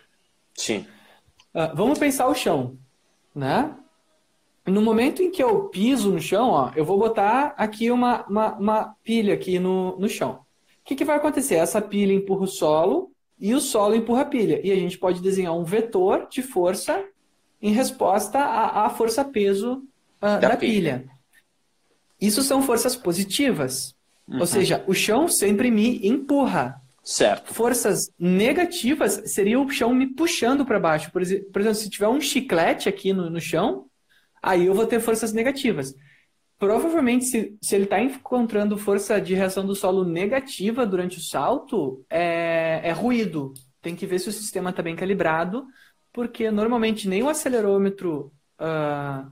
[0.54, 0.86] Sim.
[1.56, 2.78] Uh, vamos pensar o chão,
[3.34, 3.73] né?
[4.65, 8.54] No momento em que eu piso no chão, ó, eu vou botar aqui uma, uma,
[8.56, 10.41] uma pilha aqui no, no chão.
[10.82, 11.56] O que, que vai acontecer?
[11.56, 14.60] Essa pilha empurra o solo e o solo empurra a pilha.
[14.63, 17.04] E a gente pode desenhar um vetor de força
[17.62, 19.82] em resposta à, à força-peso uh,
[20.19, 21.00] da, da pilha.
[21.00, 21.17] pilha.
[22.19, 23.95] Isso são forças positivas.
[24.28, 24.39] Uhum.
[24.39, 26.82] Ou seja, o chão sempre me empurra.
[27.04, 27.54] Certo.
[27.54, 31.12] Forças negativas seria o chão me puxando para baixo.
[31.12, 33.86] Por exemplo, por exemplo, se tiver um chiclete aqui no, no chão,
[34.41, 35.95] aí eu vou ter forças negativas.
[36.59, 42.03] Provavelmente, se, se ele está encontrando força de reação do solo negativa durante o salto,
[42.09, 43.53] é, é ruído.
[43.81, 45.65] Tem que ver se o sistema está bem calibrado,
[46.11, 49.31] porque normalmente nem o acelerômetro uh,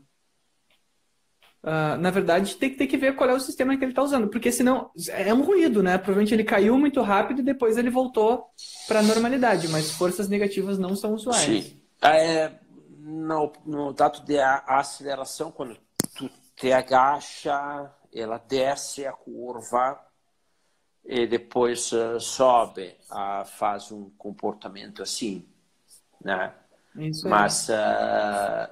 [1.66, 4.28] Uh, na verdade, tem que que ver qual é o sistema que ele está usando,
[4.28, 5.98] porque senão é um ruído, né?
[5.98, 8.46] Provavelmente ele caiu muito rápido e depois ele voltou
[8.88, 11.42] para a normalidade, mas forças negativas não são usuais.
[11.42, 11.82] Sim.
[12.04, 12.52] É,
[13.00, 15.76] no, no dado de aceleração, quando
[16.56, 20.00] te agacha, ela desce a curva
[21.04, 22.96] e depois uh, sobe,
[23.58, 25.46] faz um comportamento assim,
[26.24, 26.54] né?
[26.96, 28.70] Isso Mas uh,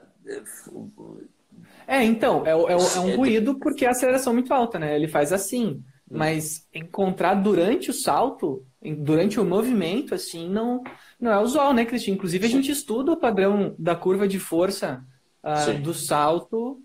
[1.86, 4.96] é, então, é, é, é um ruído porque a aceleração é muito alta, né?
[4.96, 5.84] Ele faz assim.
[6.10, 8.63] Mas encontrar durante o salto,
[9.00, 10.84] durante o movimento, assim, não,
[11.19, 12.13] não é usual, né, Cristian?
[12.13, 15.04] Inclusive, a gente estuda o padrão da curva de força
[15.43, 16.83] uh, do salto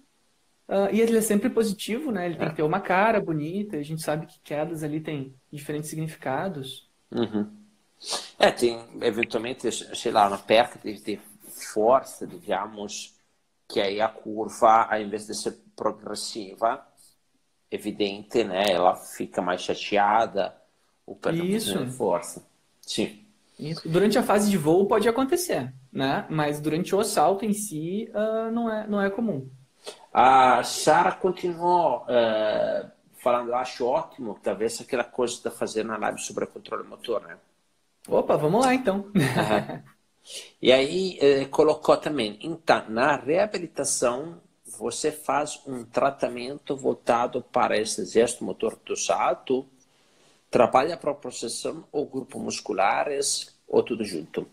[0.69, 2.27] uh, e ele é sempre positivo, né?
[2.27, 3.77] Ele tem que ter uma cara bonita.
[3.77, 6.89] A gente sabe que quedas ali têm diferentes significados.
[7.11, 7.51] Uhum.
[8.39, 11.21] É, tem, eventualmente, sei lá, uma perca de, de
[11.73, 13.15] força, digamos,
[13.67, 16.87] que aí a curva, ao invés de ser progressiva,
[17.71, 20.57] evidente, né, ela fica mais chateada,
[21.07, 21.87] ou perde Isso.
[21.91, 22.47] força.
[22.81, 23.25] Sim.
[23.59, 23.89] Isso.
[23.89, 26.27] Durante a fase de voo pode acontecer, né?
[26.31, 29.51] Mas durante o salto em si uh, não, é, não é comum.
[30.13, 32.91] A Sara continuou uh,
[33.23, 37.23] falando, acho ótimo, talvez aquela coisa que está fazendo na live sobre o controle motor,
[37.23, 37.37] né?
[38.09, 39.11] Opa, vamos lá então.
[39.15, 39.83] Uhum.
[40.61, 44.41] E aí eh, colocou também, então, na reabilitação,
[44.79, 49.67] você faz um tratamento voltado para esse gesto motor do salto,
[50.51, 54.47] trabalha para a processão ou grupos musculares, ou tudo junto?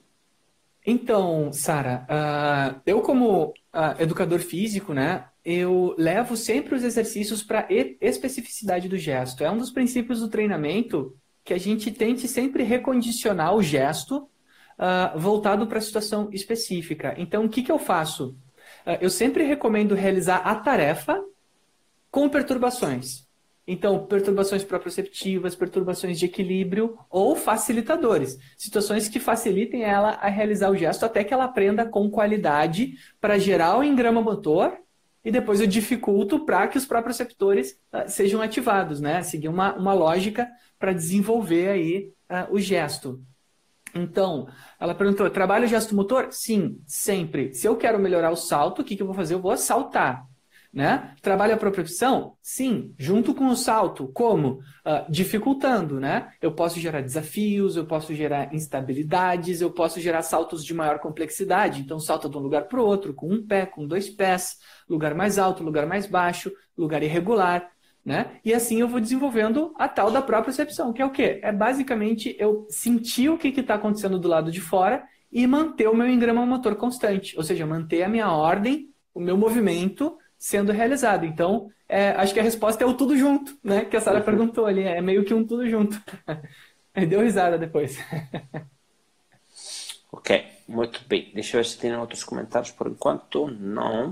[0.86, 3.54] Então, Sara, uh, eu como uh,
[3.98, 7.68] educador físico, né, eu levo sempre os exercícios para
[8.00, 9.44] especificidade do gesto.
[9.44, 14.18] É um dos princípios do treinamento que a gente tente sempre recondicionar o gesto
[14.78, 17.16] uh, voltado para a situação específica.
[17.18, 18.38] Então, o que, que eu faço?
[19.02, 21.20] Eu sempre recomendo realizar a tarefa
[22.12, 23.25] com perturbações.
[23.68, 28.38] Então, perturbações proprioceptivas, perturbações de equilíbrio ou facilitadores.
[28.56, 33.40] Situações que facilitem ela a realizar o gesto até que ela aprenda com qualidade para
[33.40, 34.78] gerar o engrama motor
[35.24, 39.24] e depois eu dificulto para que os proprioceptores uh, sejam ativados, né?
[39.24, 40.48] Seguir uma, uma lógica
[40.78, 43.20] para desenvolver aí uh, o gesto.
[43.96, 44.48] Então,
[44.80, 46.28] ela perguntou: trabalho gesto motor?
[46.30, 47.54] Sim, sempre.
[47.56, 49.34] Se eu quero melhorar o salto, o que, que eu vou fazer?
[49.34, 50.28] Eu vou saltar.
[50.76, 51.16] Né?
[51.22, 52.36] Trabalho a propriocepção?
[52.42, 54.10] Sim, junto com o salto.
[54.10, 54.60] Como?
[54.86, 56.34] Uh, dificultando, né?
[56.42, 61.80] Eu posso gerar desafios, eu posso gerar instabilidades, eu posso gerar saltos de maior complexidade.
[61.80, 64.58] Então, salta de um lugar para o outro, com um pé, com dois pés,
[64.90, 67.72] lugar mais alto, lugar mais baixo, lugar irregular.
[68.04, 68.40] Né?
[68.44, 71.40] E assim eu vou desenvolvendo a tal da própria percepção, que é o quê?
[71.42, 75.96] É basicamente eu sentir o que está acontecendo do lado de fora e manter o
[75.96, 81.26] meu engrama motor constante, ou seja, manter a minha ordem, o meu movimento sendo realizado.
[81.26, 83.84] Então, é, acho que a resposta é o tudo junto, né?
[83.86, 86.00] Que a Sara perguntou ali, é meio que um tudo junto.
[87.10, 87.98] Deu risada depois.
[90.14, 91.32] ok, muito bem.
[91.34, 93.48] Deixa eu ver se tem outros comentários por enquanto.
[93.48, 94.12] Não.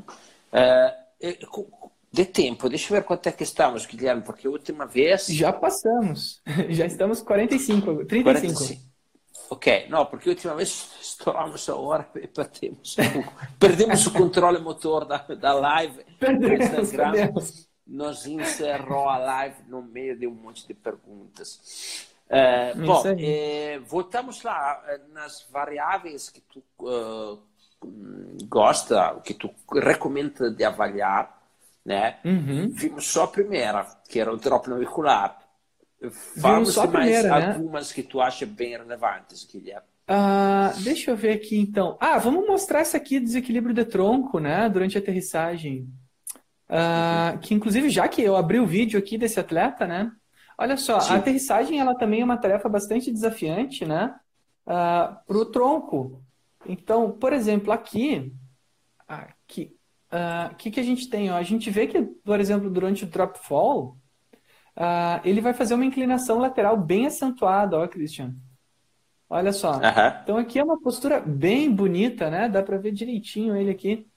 [0.52, 1.68] Uh,
[2.12, 2.68] de tempo.
[2.68, 5.28] Deixa eu ver quanto é que estamos, Guilherme, porque a última vez.
[5.28, 6.42] Já passamos.
[6.70, 8.24] Já estamos 45, 35.
[8.24, 8.93] 45.
[9.54, 12.96] Ok, não, porque a última vez estouramos a hora e perdemos,
[13.60, 16.04] perdemos o controle motor da, da live.
[16.20, 17.70] Perdemos, perdemos.
[17.86, 22.08] Nos encerrou a live no meio de um monte de perguntas.
[22.26, 27.40] Uh, bom, eh, voltamos lá eh, nas variáveis que tu uh,
[28.48, 31.44] gosta, que tu recomenda de avaliar,
[31.86, 32.18] né?
[32.26, 32.72] Uhum.
[32.72, 35.43] Vimos só a primeira, que era o drop navicular.
[36.36, 37.54] Vamos mais primeira, né?
[37.54, 39.88] algumas que tu acha bem relevantes, Guilherme.
[40.10, 41.98] Uh, deixa eu ver aqui então.
[42.00, 44.70] Ah, vamos mostrar essa aqui, desequilíbrio de tronco, né?
[44.70, 45.88] Durante a aterrissagem.
[46.70, 50.12] Uh, que inclusive, já que eu abri o vídeo aqui desse atleta, né?
[50.58, 51.14] Olha só, Sim.
[51.14, 54.14] a aterrissagem ela também é uma tarefa bastante desafiante, né?
[54.66, 56.22] Uh, ah, para o tronco.
[56.66, 58.34] Então, por exemplo, aqui,
[59.08, 59.76] aqui,
[60.52, 61.32] o que, que a gente tem?
[61.32, 61.36] Ó?
[61.36, 63.98] A gente vê que, por exemplo, durante o drop fall,
[65.24, 68.34] ele vai fazer uma inclinação lateral bem acentuada, ó, Christian.
[69.30, 69.74] Olha só.
[69.74, 69.80] Uhum.
[70.24, 72.48] Então aqui é uma postura bem bonita, né?
[72.48, 74.08] Dá para ver direitinho ele aqui.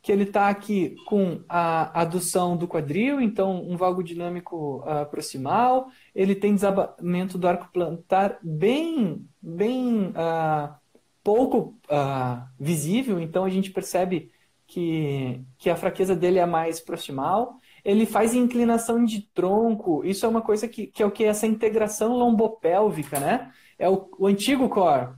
[0.00, 5.88] Que ele está aqui com a adução do quadril, então um valgo dinâmico uh, proximal.
[6.14, 10.74] Ele tem desabamento do arco plantar bem, bem uh,
[11.22, 14.30] pouco uh, visível, então a gente percebe
[14.66, 17.58] que, que a fraqueza dele é mais proximal.
[17.84, 21.24] Ele faz inclinação de tronco, isso é uma coisa que, que é o que?
[21.24, 23.50] Essa integração lombopélvica, né?
[23.78, 25.10] é o, o antigo core,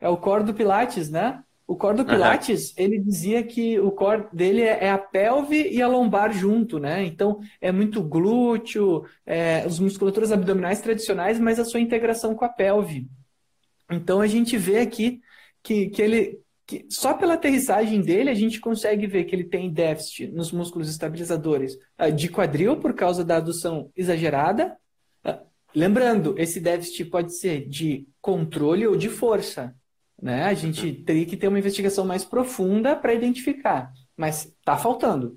[0.00, 1.42] é o core do Pilates, né?
[1.66, 2.74] O core do Pilates, uhum.
[2.76, 7.04] ele dizia que o core dele é, é, a pelve e a lombar junto, né?
[7.04, 12.50] Então, é muito glúteo, é, as musculaturas abdominais tradicionais, mas a sua integração com a
[12.50, 13.08] pelve.
[13.90, 15.22] Então, a gente vê aqui
[15.62, 19.72] que, que ele, que só pela aterrissagem dele, a gente consegue ver que ele tem
[19.72, 24.76] déficit nos músculos estabilizadores ah, de quadril por causa da adução exagerada,
[25.74, 29.74] Lembrando, esse déficit pode ser de controle ou de força.
[30.22, 30.44] Né?
[30.44, 35.36] A gente teria que ter uma investigação mais profunda para identificar, mas está faltando.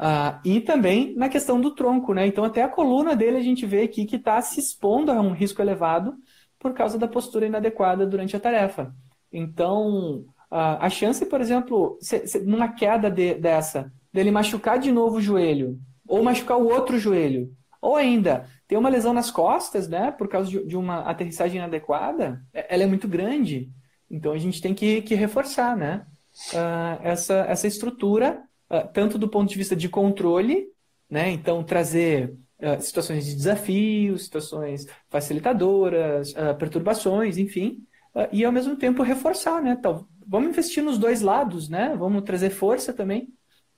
[0.00, 2.24] Uh, e também na questão do tronco, né?
[2.26, 5.32] Então, até a coluna dele a gente vê aqui que está se expondo a um
[5.32, 6.14] risco elevado
[6.58, 8.94] por causa da postura inadequada durante a tarefa.
[9.30, 14.90] Então, uh, a chance, por exemplo, se, se, numa queda de, dessa, dele machucar de
[14.90, 19.88] novo o joelho, ou machucar o outro joelho, ou ainda tem uma lesão nas costas,
[19.88, 23.70] né, por causa de, de uma aterrissagem inadequada, é, ela é muito grande.
[24.10, 26.06] Então a gente tem que, que reforçar, né,
[26.52, 30.66] uh, essa, essa estrutura, uh, tanto do ponto de vista de controle,
[31.08, 32.34] né, então trazer
[32.80, 37.84] situações de desafio, situações facilitadoras, perturbações, enfim,
[38.32, 42.50] e ao mesmo tempo reforçar, né, então, vamos investir nos dois lados, né, vamos trazer
[42.50, 43.32] força também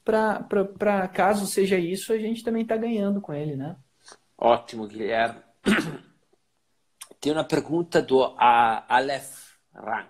[0.05, 3.77] para caso seja isso, a gente também está ganhando com ele, né?
[4.37, 5.41] Ótimo, Guilherme.
[7.21, 10.07] Tem uma pergunta do Aleph Ran.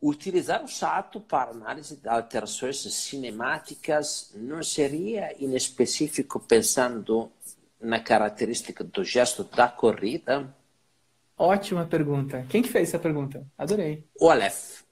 [0.00, 7.32] Utilizar o SATO para análise de alterações cinemáticas não seria, em específico, pensando
[7.80, 10.54] na característica do gesto da corrida?
[11.38, 12.44] Ótima pergunta.
[12.48, 13.46] Quem que fez essa pergunta?
[13.56, 14.04] Adorei.
[14.20, 14.82] O Aleph.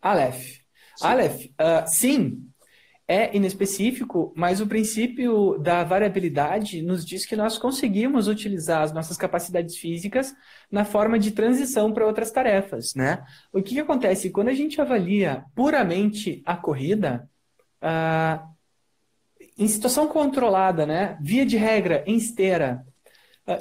[0.00, 0.60] Aleph.
[0.96, 1.06] Sim.
[1.06, 2.50] Aleph, uh, sim,
[3.08, 9.16] é inespecífico, mas o princípio da variabilidade nos diz que nós conseguimos utilizar as nossas
[9.16, 10.32] capacidades físicas
[10.70, 13.24] na forma de transição para outras tarefas, né?
[13.52, 14.30] O que, que, acontece?
[14.30, 17.28] Quando a gente avalia puramente a corrida,
[17.82, 18.46] ah,
[19.58, 21.18] em situação controlada, né?
[21.20, 22.86] Via de regra, em esteira,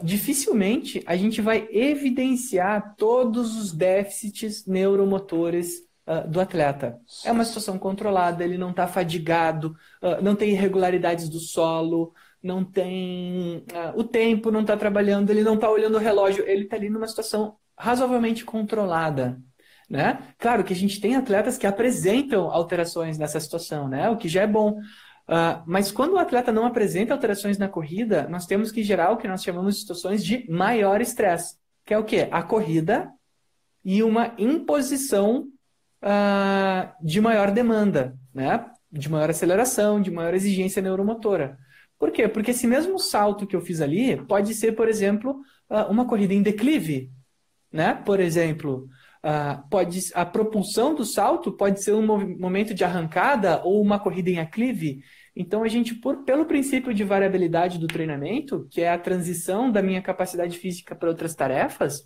[0.04, 7.00] dificilmente a gente vai evidenciar todos os déficits neuromotores uh, do atleta.
[7.24, 12.64] É uma situação controlada, ele não está fadigado, uh, não tem irregularidades do solo, não
[12.64, 13.66] tem.
[13.72, 16.90] Uh, o tempo não está trabalhando, ele não está olhando o relógio, ele está ali
[16.90, 19.40] numa situação razoavelmente controlada.
[19.90, 20.20] Né?
[20.38, 24.08] Claro que a gente tem atletas que apresentam alterações nessa situação, né?
[24.10, 24.80] o que já é bom.
[25.30, 29.18] Uh, mas quando o atleta não apresenta alterações na corrida, nós temos que gerar o
[29.18, 31.56] que nós chamamos de situações de maior estresse,
[31.86, 32.28] que é o quê?
[32.32, 33.12] A corrida
[33.86, 35.48] e uma imposição
[36.04, 38.66] uh, de maior demanda, né?
[38.92, 41.60] de maior aceleração, de maior exigência neuromotora.
[42.00, 42.28] Por quê?
[42.28, 46.34] Porque esse mesmo salto que eu fiz ali pode ser, por exemplo, uh, uma corrida
[46.34, 47.12] em declive.
[47.72, 47.94] Né?
[47.94, 48.90] Por exemplo,
[49.70, 52.04] pode, a propulsão do salto pode ser um
[52.36, 55.04] momento de arrancada ou uma corrida em aclive.
[55.40, 59.82] Então, a gente, por, pelo princípio de variabilidade do treinamento, que é a transição da
[59.82, 62.06] minha capacidade física para outras tarefas,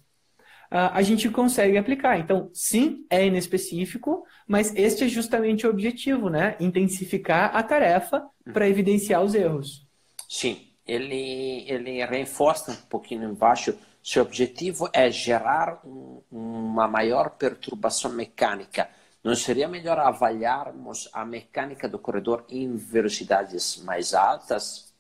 [0.70, 2.20] a gente consegue aplicar.
[2.20, 6.56] Então, sim, é inespecífico, mas este é justamente o objetivo, né?
[6.60, 8.24] Intensificar a tarefa
[8.54, 9.88] para evidenciar os erros.
[10.30, 13.76] Sim, ele, ele reforça um pouquinho embaixo.
[14.04, 18.90] Seu objetivo é gerar um, uma maior perturbação mecânica.
[19.24, 24.94] Não seria melhor avaliarmos a mecânica do corredor em velocidades mais altas?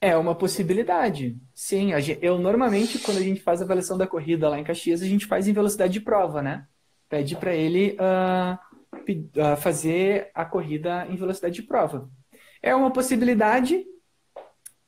[0.00, 1.38] É uma possibilidade.
[1.54, 5.06] Sim, eu normalmente, quando a gente faz a avaliação da corrida lá em Caxias, a
[5.06, 6.66] gente faz em velocidade de prova, né?
[7.08, 12.10] Pede para ele uh, fazer a corrida em velocidade de prova.
[12.60, 13.84] É uma possibilidade,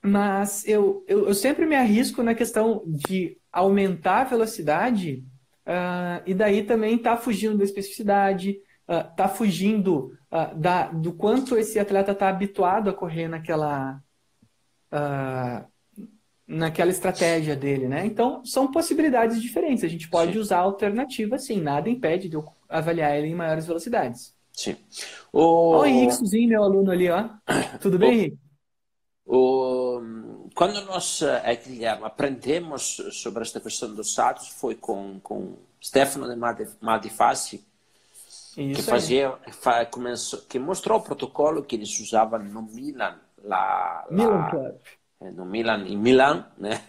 [0.03, 5.25] mas eu, eu, eu sempre me arrisco na questão de aumentar a velocidade
[5.67, 8.59] uh, e daí também tá fugindo da especificidade,
[8.89, 14.01] uh, tá fugindo uh, da, do quanto esse atleta está habituado a correr naquela,
[14.93, 15.65] uh,
[16.47, 18.05] naquela estratégia dele, né?
[18.07, 19.85] Então, são possibilidades diferentes.
[19.85, 20.39] A gente pode sim.
[20.39, 21.61] usar alternativa, sim.
[21.61, 24.35] Nada impede de eu avaliar ele em maiores velocidades.
[24.53, 24.77] Sim.
[25.33, 25.71] O...
[25.71, 27.29] Olha o Henriquezinho, meu aluno ali, ó.
[27.81, 28.39] Tudo bem, Henrique?
[29.25, 30.42] O...
[30.55, 36.37] Quando nós, é, Guilherme, aprendemos sobre esta questão dos saltos, foi com, com Stefano de
[36.81, 37.65] Madifassi,
[38.55, 39.35] que fazia,
[39.91, 44.75] começou, que mostrou o protocolo que eles usavam no Milan, lá, Milan lá, Club.
[45.21, 46.85] É, no Milan, em Milão, né?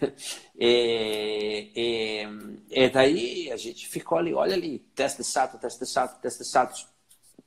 [0.56, 2.28] E, e,
[2.70, 6.44] e, daí a gente ficou ali, olha ali, teste de salto, teste de salto, teste
[6.44, 6.86] de salto,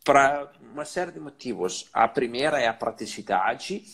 [0.03, 1.89] para uma série de motivos.
[1.93, 3.85] A primeira é a praticidade,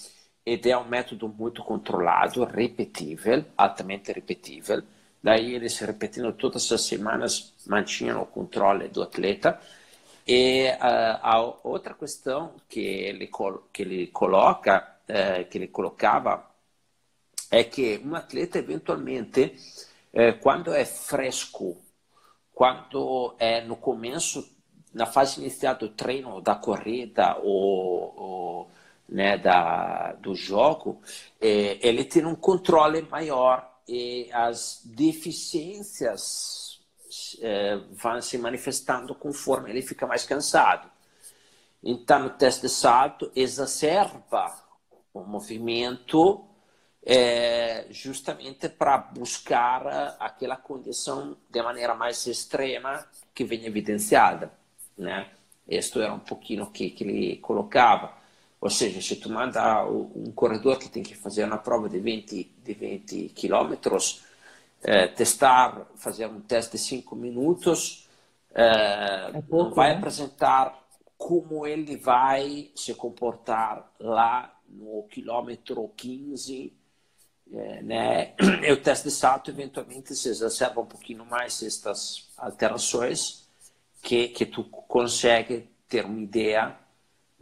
[0.45, 4.83] e é um método muito controlado, repetível, altamente repetível.
[5.21, 9.59] Daí eles repetindo todas as semanas mantinham o controle do atleta.
[10.27, 13.29] E uh, a outra questão que ele,
[13.71, 16.45] que ele coloca, uh, que ele colocava,
[17.49, 19.55] é que um atleta eventualmente,
[20.13, 21.77] uh, quando é fresco,
[22.53, 24.49] quando é no começo,
[24.93, 28.71] na fase inicial do treino, da corrida ou, ou
[29.07, 31.01] né, da, do jogo,
[31.39, 36.79] ele tem um controle maior e as deficiências
[37.41, 40.89] eh, vão se manifestando conforme ele fica mais cansado.
[41.83, 44.55] Então, o teste de salto exacerba
[45.13, 46.45] o movimento
[47.05, 54.51] é, justamente para buscar aquela condição de maneira mais extrema que vem evidenciada.
[54.97, 55.29] Né?
[55.67, 58.13] Isto era um pouquinho que, que ele colocava.
[58.64, 62.49] Ou seja, se tu manda um corredor que tem que fazer uma prova de 20,
[62.64, 64.24] de 20 quilômetros,
[64.82, 68.07] é, testar, fazer um teste de cinco minutos,
[68.55, 69.97] é, é pouco, vai né?
[69.97, 70.82] apresentar
[71.18, 76.74] como ele vai se comportar lá no quilômetro 15,
[77.51, 78.34] é, né?
[78.66, 83.45] E o teste de salto, eventualmente, se exacerba um pouquinho mais estas alterações,
[84.01, 86.82] que, que tu consegue ter uma ideia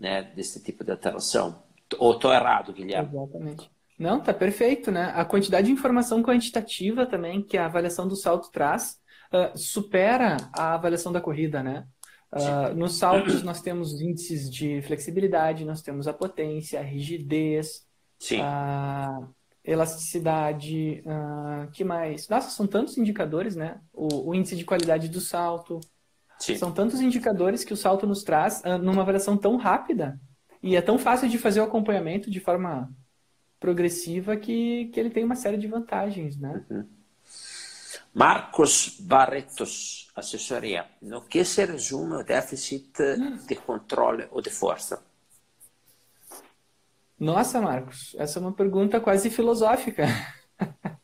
[0.01, 1.61] né, desse tipo de alteração.
[1.99, 3.09] Ou estou errado, Guilherme?
[3.09, 3.69] Exatamente.
[3.99, 5.11] Não, tá perfeito, né?
[5.15, 8.99] A quantidade de informação quantitativa também que a avaliação do salto traz
[9.31, 11.85] uh, supera a avaliação da corrida, né?
[12.31, 17.85] Uh, nos saltos nós temos índices de flexibilidade, nós temos a potência, a rigidez,
[18.41, 19.19] a
[19.63, 22.27] elasticidade, uh, que mais?
[22.27, 23.79] Nossa, são tantos indicadores, né?
[23.93, 25.79] O, o índice de qualidade do salto.
[26.41, 26.57] Sim.
[26.57, 30.19] São tantos indicadores que o salto nos traz uh, numa avaliação tão rápida
[30.61, 32.91] e é tão fácil de fazer o acompanhamento de forma
[33.59, 36.65] progressiva que, que ele tem uma série de vantagens, né?
[36.69, 36.87] Uhum.
[38.13, 40.85] Marcos Barretos, assessoria.
[40.99, 42.91] No que se resume o déficit
[43.47, 45.01] de controle ou de força?
[47.17, 50.07] Nossa, Marcos, essa é uma pergunta quase filosófica.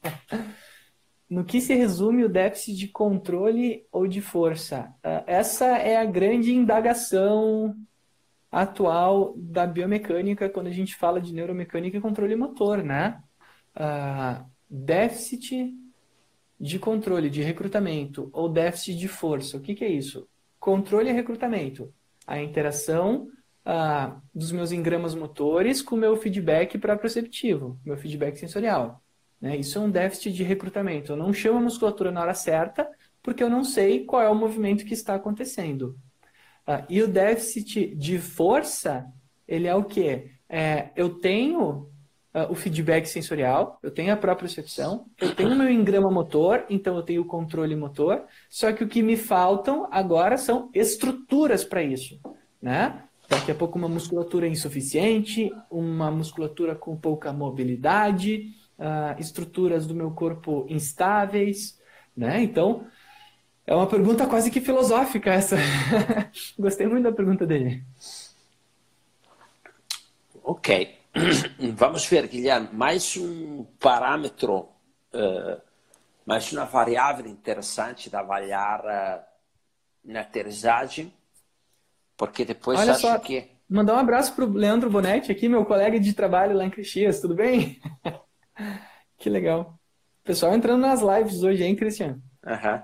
[1.30, 4.94] no que se resume o déficit de controle ou de força?
[5.04, 7.76] Ah, essa é a grande indagação
[8.52, 13.22] atual da biomecânica quando a gente fala de neuromecânica e controle motor, né?
[13.76, 15.74] Uh, déficit
[16.60, 19.58] de controle de recrutamento ou déficit de força.
[19.58, 20.28] O que, que é isso?
[20.60, 21.94] Controle e recrutamento.
[22.26, 23.28] A interação
[23.66, 29.04] uh, dos meus engramas motores com o meu feedback para-proceptivo, meu feedback sensorial.
[29.40, 29.58] Né?
[29.58, 31.12] Isso é um déficit de recrutamento.
[31.12, 32.88] Eu não chamo a musculatura na hora certa
[33.22, 35.98] porque eu não sei qual é o movimento que está acontecendo.
[36.66, 39.06] Uh, e o déficit de força,
[39.48, 40.32] ele é o quê?
[40.48, 41.90] É, eu tenho
[42.34, 46.66] uh, o feedback sensorial, eu tenho a própria percepção, eu tenho o meu engrama motor,
[46.70, 51.66] então eu tenho o controle motor, só que o que me faltam agora são estruturas
[51.66, 52.20] para isso,
[52.62, 53.04] né?
[53.30, 60.12] Daqui a pouco uma musculatura insuficiente, uma musculatura com pouca mobilidade, uh, estruturas do meu
[60.12, 61.80] corpo instáveis,
[62.16, 62.42] né?
[62.42, 62.88] Então,
[63.66, 65.58] é uma pergunta quase que filosófica essa.
[66.58, 67.84] Gostei muito da pergunta dele.
[70.44, 70.98] Ok.
[71.76, 74.70] Vamos ver, Guilherme, mais um parâmetro,
[75.14, 75.62] uh,
[76.26, 79.24] mais uma variável interessante de avaliar uh,
[80.06, 81.12] na aterrissagem,
[82.16, 83.50] porque depois Olha acho só, que...
[83.70, 87.20] Mandar um abraço para o Leandro Bonetti aqui, meu colega de trabalho lá em Caxias,
[87.20, 87.82] tudo bem?
[89.18, 89.80] que legal.
[90.24, 92.22] Pessoal entrando nas lives hoje, hein, Cristiano?
[92.46, 92.84] Aham.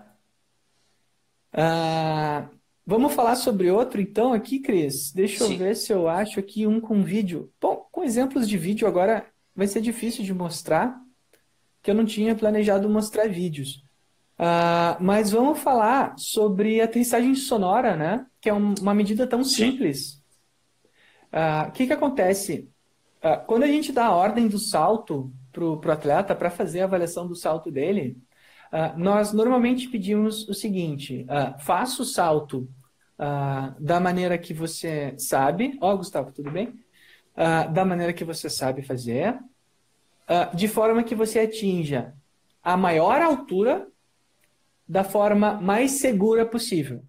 [1.54, 5.14] Uh, Vamos falar sobre outro então aqui, Cris?
[5.14, 5.54] Deixa Sim.
[5.54, 7.50] eu ver se eu acho aqui um com vídeo.
[7.60, 11.00] Bom, com exemplos de vídeo agora vai ser difícil de mostrar,
[11.82, 13.86] que eu não tinha planejado mostrar vídeos.
[14.38, 18.26] Uh, mas vamos falar sobre aterrissagem sonora, né?
[18.42, 20.22] Que é um, uma medida tão simples.
[21.32, 22.70] O uh, que, que acontece?
[23.48, 27.28] Quando a gente dá a ordem do salto para o atleta para fazer a avaliação
[27.28, 28.18] do salto dele,
[28.98, 31.26] nós normalmente pedimos o seguinte:
[31.60, 32.68] faça o salto
[33.80, 35.78] da maneira que você sabe.
[35.80, 36.74] Ó, oh, Gustavo, tudo bem?
[37.72, 39.40] da maneira que você sabe fazer,
[40.54, 42.14] de forma que você atinja
[42.64, 43.88] a maior altura
[44.88, 47.04] da forma mais segura possível.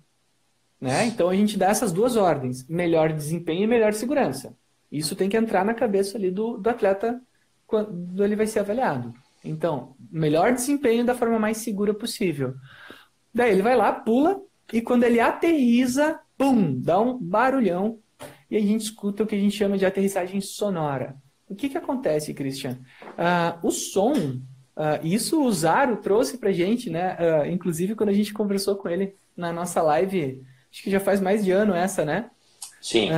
[0.80, 1.06] Né?
[1.06, 4.56] Então a gente dá essas duas ordens: melhor desempenho e melhor segurança.
[4.90, 7.20] Isso tem que entrar na cabeça ali do, do atleta
[7.66, 9.14] quando ele vai ser avaliado.
[9.44, 12.54] Então, melhor desempenho da forma mais segura possível.
[13.32, 14.40] Daí ele vai lá, pula,
[14.72, 17.98] e quando ele aterriza, pum, dá um barulhão,
[18.50, 21.16] e a gente escuta o que a gente chama de aterrissagem sonora.
[21.48, 22.78] O que, que acontece, Christian?
[23.18, 24.40] Uh, o som
[24.76, 27.16] Uh, isso o Zaro trouxe pra gente, né?
[27.16, 31.20] Uh, inclusive quando a gente conversou com ele na nossa live, acho que já faz
[31.20, 32.28] mais de ano essa, né?
[32.80, 33.10] Sim.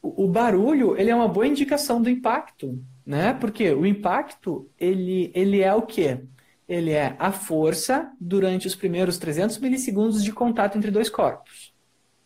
[0.00, 2.80] O, o barulho, ele é uma boa indicação do impacto,
[3.10, 3.34] né?
[3.34, 6.20] Porque o impacto, ele, ele é o quê?
[6.68, 11.74] Ele é a força durante os primeiros 300 milissegundos de contato entre dois corpos,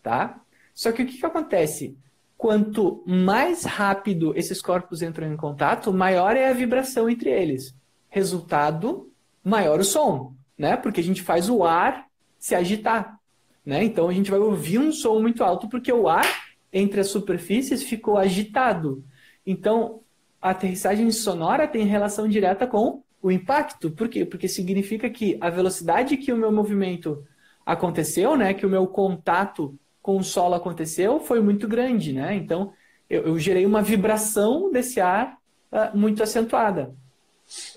[0.03, 0.39] tá?
[0.75, 1.97] Só que o que, que acontece?
[2.37, 7.75] Quanto mais rápido esses corpos entram em contato, maior é a vibração entre eles
[8.11, 9.11] resultado,
[9.43, 10.77] maior o som, né?
[10.77, 12.07] Porque a gente faz o ar
[12.39, 13.19] se agitar,
[13.65, 13.83] né?
[13.83, 16.27] Então a gente vai ouvir um som muito alto porque o ar
[16.71, 19.03] entre as superfícies ficou agitado.
[19.47, 20.04] Então
[20.45, 23.91] a aterrissagem sonora tem relação direta com o impacto.
[23.91, 24.27] Por quê?
[24.27, 27.25] Porque significa que a velocidade que o meu movimento
[27.65, 28.53] aconteceu, né?
[28.53, 32.35] Que o meu contato com o solo aconteceu foi muito grande, né?
[32.35, 32.75] Então
[33.09, 35.39] eu, eu gerei uma vibração desse ar
[35.73, 36.95] uh, muito acentuada.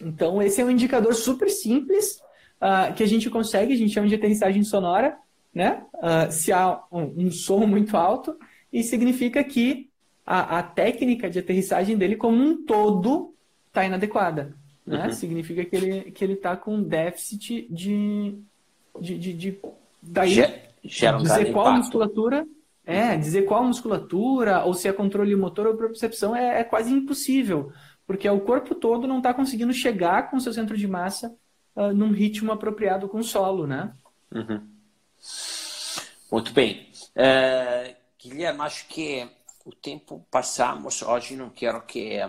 [0.01, 2.21] Então, esse é um indicador super simples
[2.61, 5.17] uh, que a gente consegue, a gente chama de aterrissagem sonora,
[5.53, 5.85] né?
[5.95, 8.37] Uh, se há um, um, som muito alto,
[8.73, 9.89] e significa que
[10.27, 13.33] a, a, técnica de aterrissagem dele como um todo
[13.67, 14.53] está inadequada.
[14.85, 15.07] Né?
[15.07, 15.13] Uhum.
[15.13, 18.37] Significa que ele que ele está com déficit de,
[18.99, 19.59] de, de, de
[20.01, 20.45] daí
[20.83, 21.77] Gera um dizer qual impacto.
[21.77, 22.47] musculatura
[22.85, 27.71] é dizer qual musculatura ou se é controle motor ou percepção é, é quase impossível
[28.05, 31.35] porque o corpo todo não está conseguindo chegar com o seu centro de massa
[31.75, 33.93] uh, num ritmo apropriado com o solo, né?
[34.33, 34.65] Uhum.
[36.31, 36.87] Muito bem.
[37.15, 39.27] Uh, Guilherme, acho que
[39.67, 41.01] o tempo passamos.
[41.01, 42.19] Hoje não quero que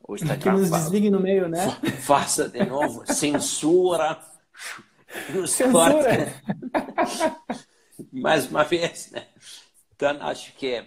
[0.00, 1.70] o Instagram que nos desligue no meio, né?
[2.00, 4.18] Faça de novo censura.
[5.46, 6.42] Censura.
[8.10, 9.26] Mais uma vez, né?
[9.94, 10.82] Então, acho que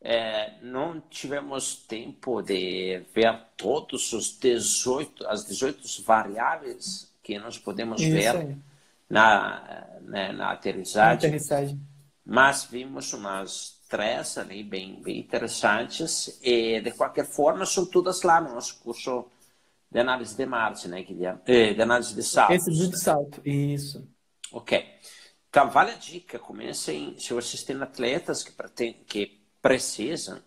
[0.00, 8.00] é, não tivemos tempo de ver todos os 18, as 18 variáveis que nós podemos
[8.00, 8.56] Isso ver
[9.08, 11.28] na, né, na aterrissagem.
[11.28, 11.80] aterrissagem.
[12.26, 18.40] Mas vimos umas três ali bem, bem interessantes e de qualquer forma são todas lá
[18.40, 19.26] no nosso curso
[19.90, 21.40] de análise de Marte, né, Guilherme?
[21.44, 22.52] Eh, de análise de salto.
[22.52, 24.08] Esse de salto, isso.
[24.52, 24.86] Ok.
[25.48, 30.40] Então, vale a dica, comecem, se vocês têm atletas que, pretendem, que precisam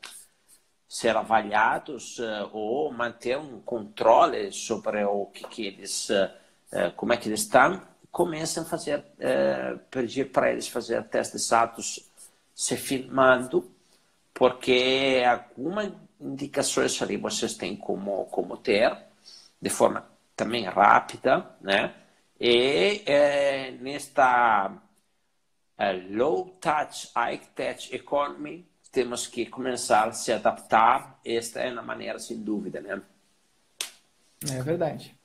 [0.88, 7.18] ser avaliados uh, ou manter um controle sobre o que, que eles, uh, como é
[7.18, 9.04] que eles estão, começam a fazer,
[9.90, 12.13] pedir para eles fazer testes de status
[12.54, 13.72] se filmando,
[14.34, 18.96] porque algumas indicações ali vocês têm como, como ter,
[19.62, 21.94] de forma também rápida, né?
[22.40, 24.72] E é, nesta
[26.10, 31.20] low touch, high touch economy, temos que começar a se adaptar.
[31.26, 33.02] Esta é a maneira, sem dúvida, né?
[34.52, 35.16] É verdade.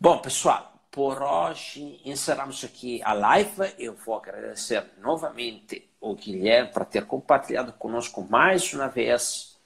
[0.00, 3.74] Bom, pessoal, por hoje encerramos aqui a live.
[3.78, 9.56] Eu vou agradecer novamente o Guilherme por ter compartilhado conosco mais uma vez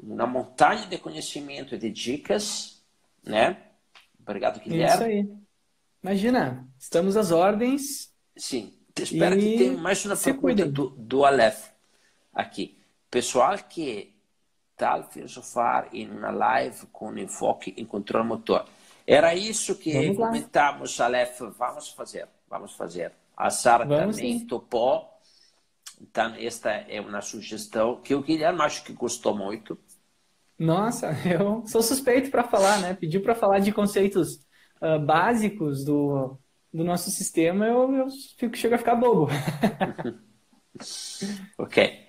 [0.00, 2.80] uma montanha de conhecimento e de dicas,
[3.24, 3.60] né?
[4.20, 4.94] Obrigado, Guilherme.
[4.94, 5.38] Isso aí.
[6.00, 8.14] Imagina, estamos às ordens.
[8.36, 8.72] Sim.
[8.96, 9.40] Espero e...
[9.40, 11.70] que tenha mais uma pergunta do, do Aleph
[12.32, 12.78] aqui.
[13.10, 14.14] Pessoal que
[14.76, 18.64] tal filosofar em uma live com enfoque em controle motor.
[19.04, 21.40] Era isso que comentamos, Aleph.
[21.58, 23.12] Vamos fazer, vamos fazer.
[23.36, 24.46] A Sara também sim.
[24.46, 25.17] topou.
[26.00, 29.78] Então, esta é uma sugestão que o Guilherme acho que gostou muito.
[30.58, 32.94] Nossa, eu sou suspeito para falar, né?
[32.94, 34.40] Pediu para falar de conceitos
[34.80, 36.38] uh, básicos do,
[36.72, 39.28] do nosso sistema, eu, eu fico, chego a ficar bobo.
[41.58, 42.08] ok.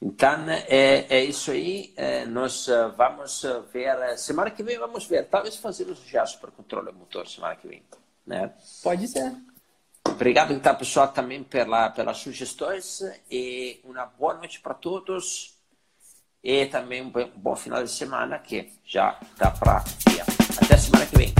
[0.00, 1.92] Então, é, é isso aí.
[1.96, 3.42] É, nós eh, vamos
[3.72, 4.16] ver.
[4.16, 5.26] Semana que vem vamos ver.
[5.26, 7.82] Talvez fazer os já para controle motor semana que vem.
[8.24, 8.52] Né?
[8.82, 9.34] Pode ser.
[10.18, 13.02] Obrigado, então, pessoal, também pela, pelas sugestões.
[13.30, 15.54] E uma boa noite para todos.
[16.42, 19.84] E também um bom final de semana que já está para.
[20.60, 21.32] Até semana que vem.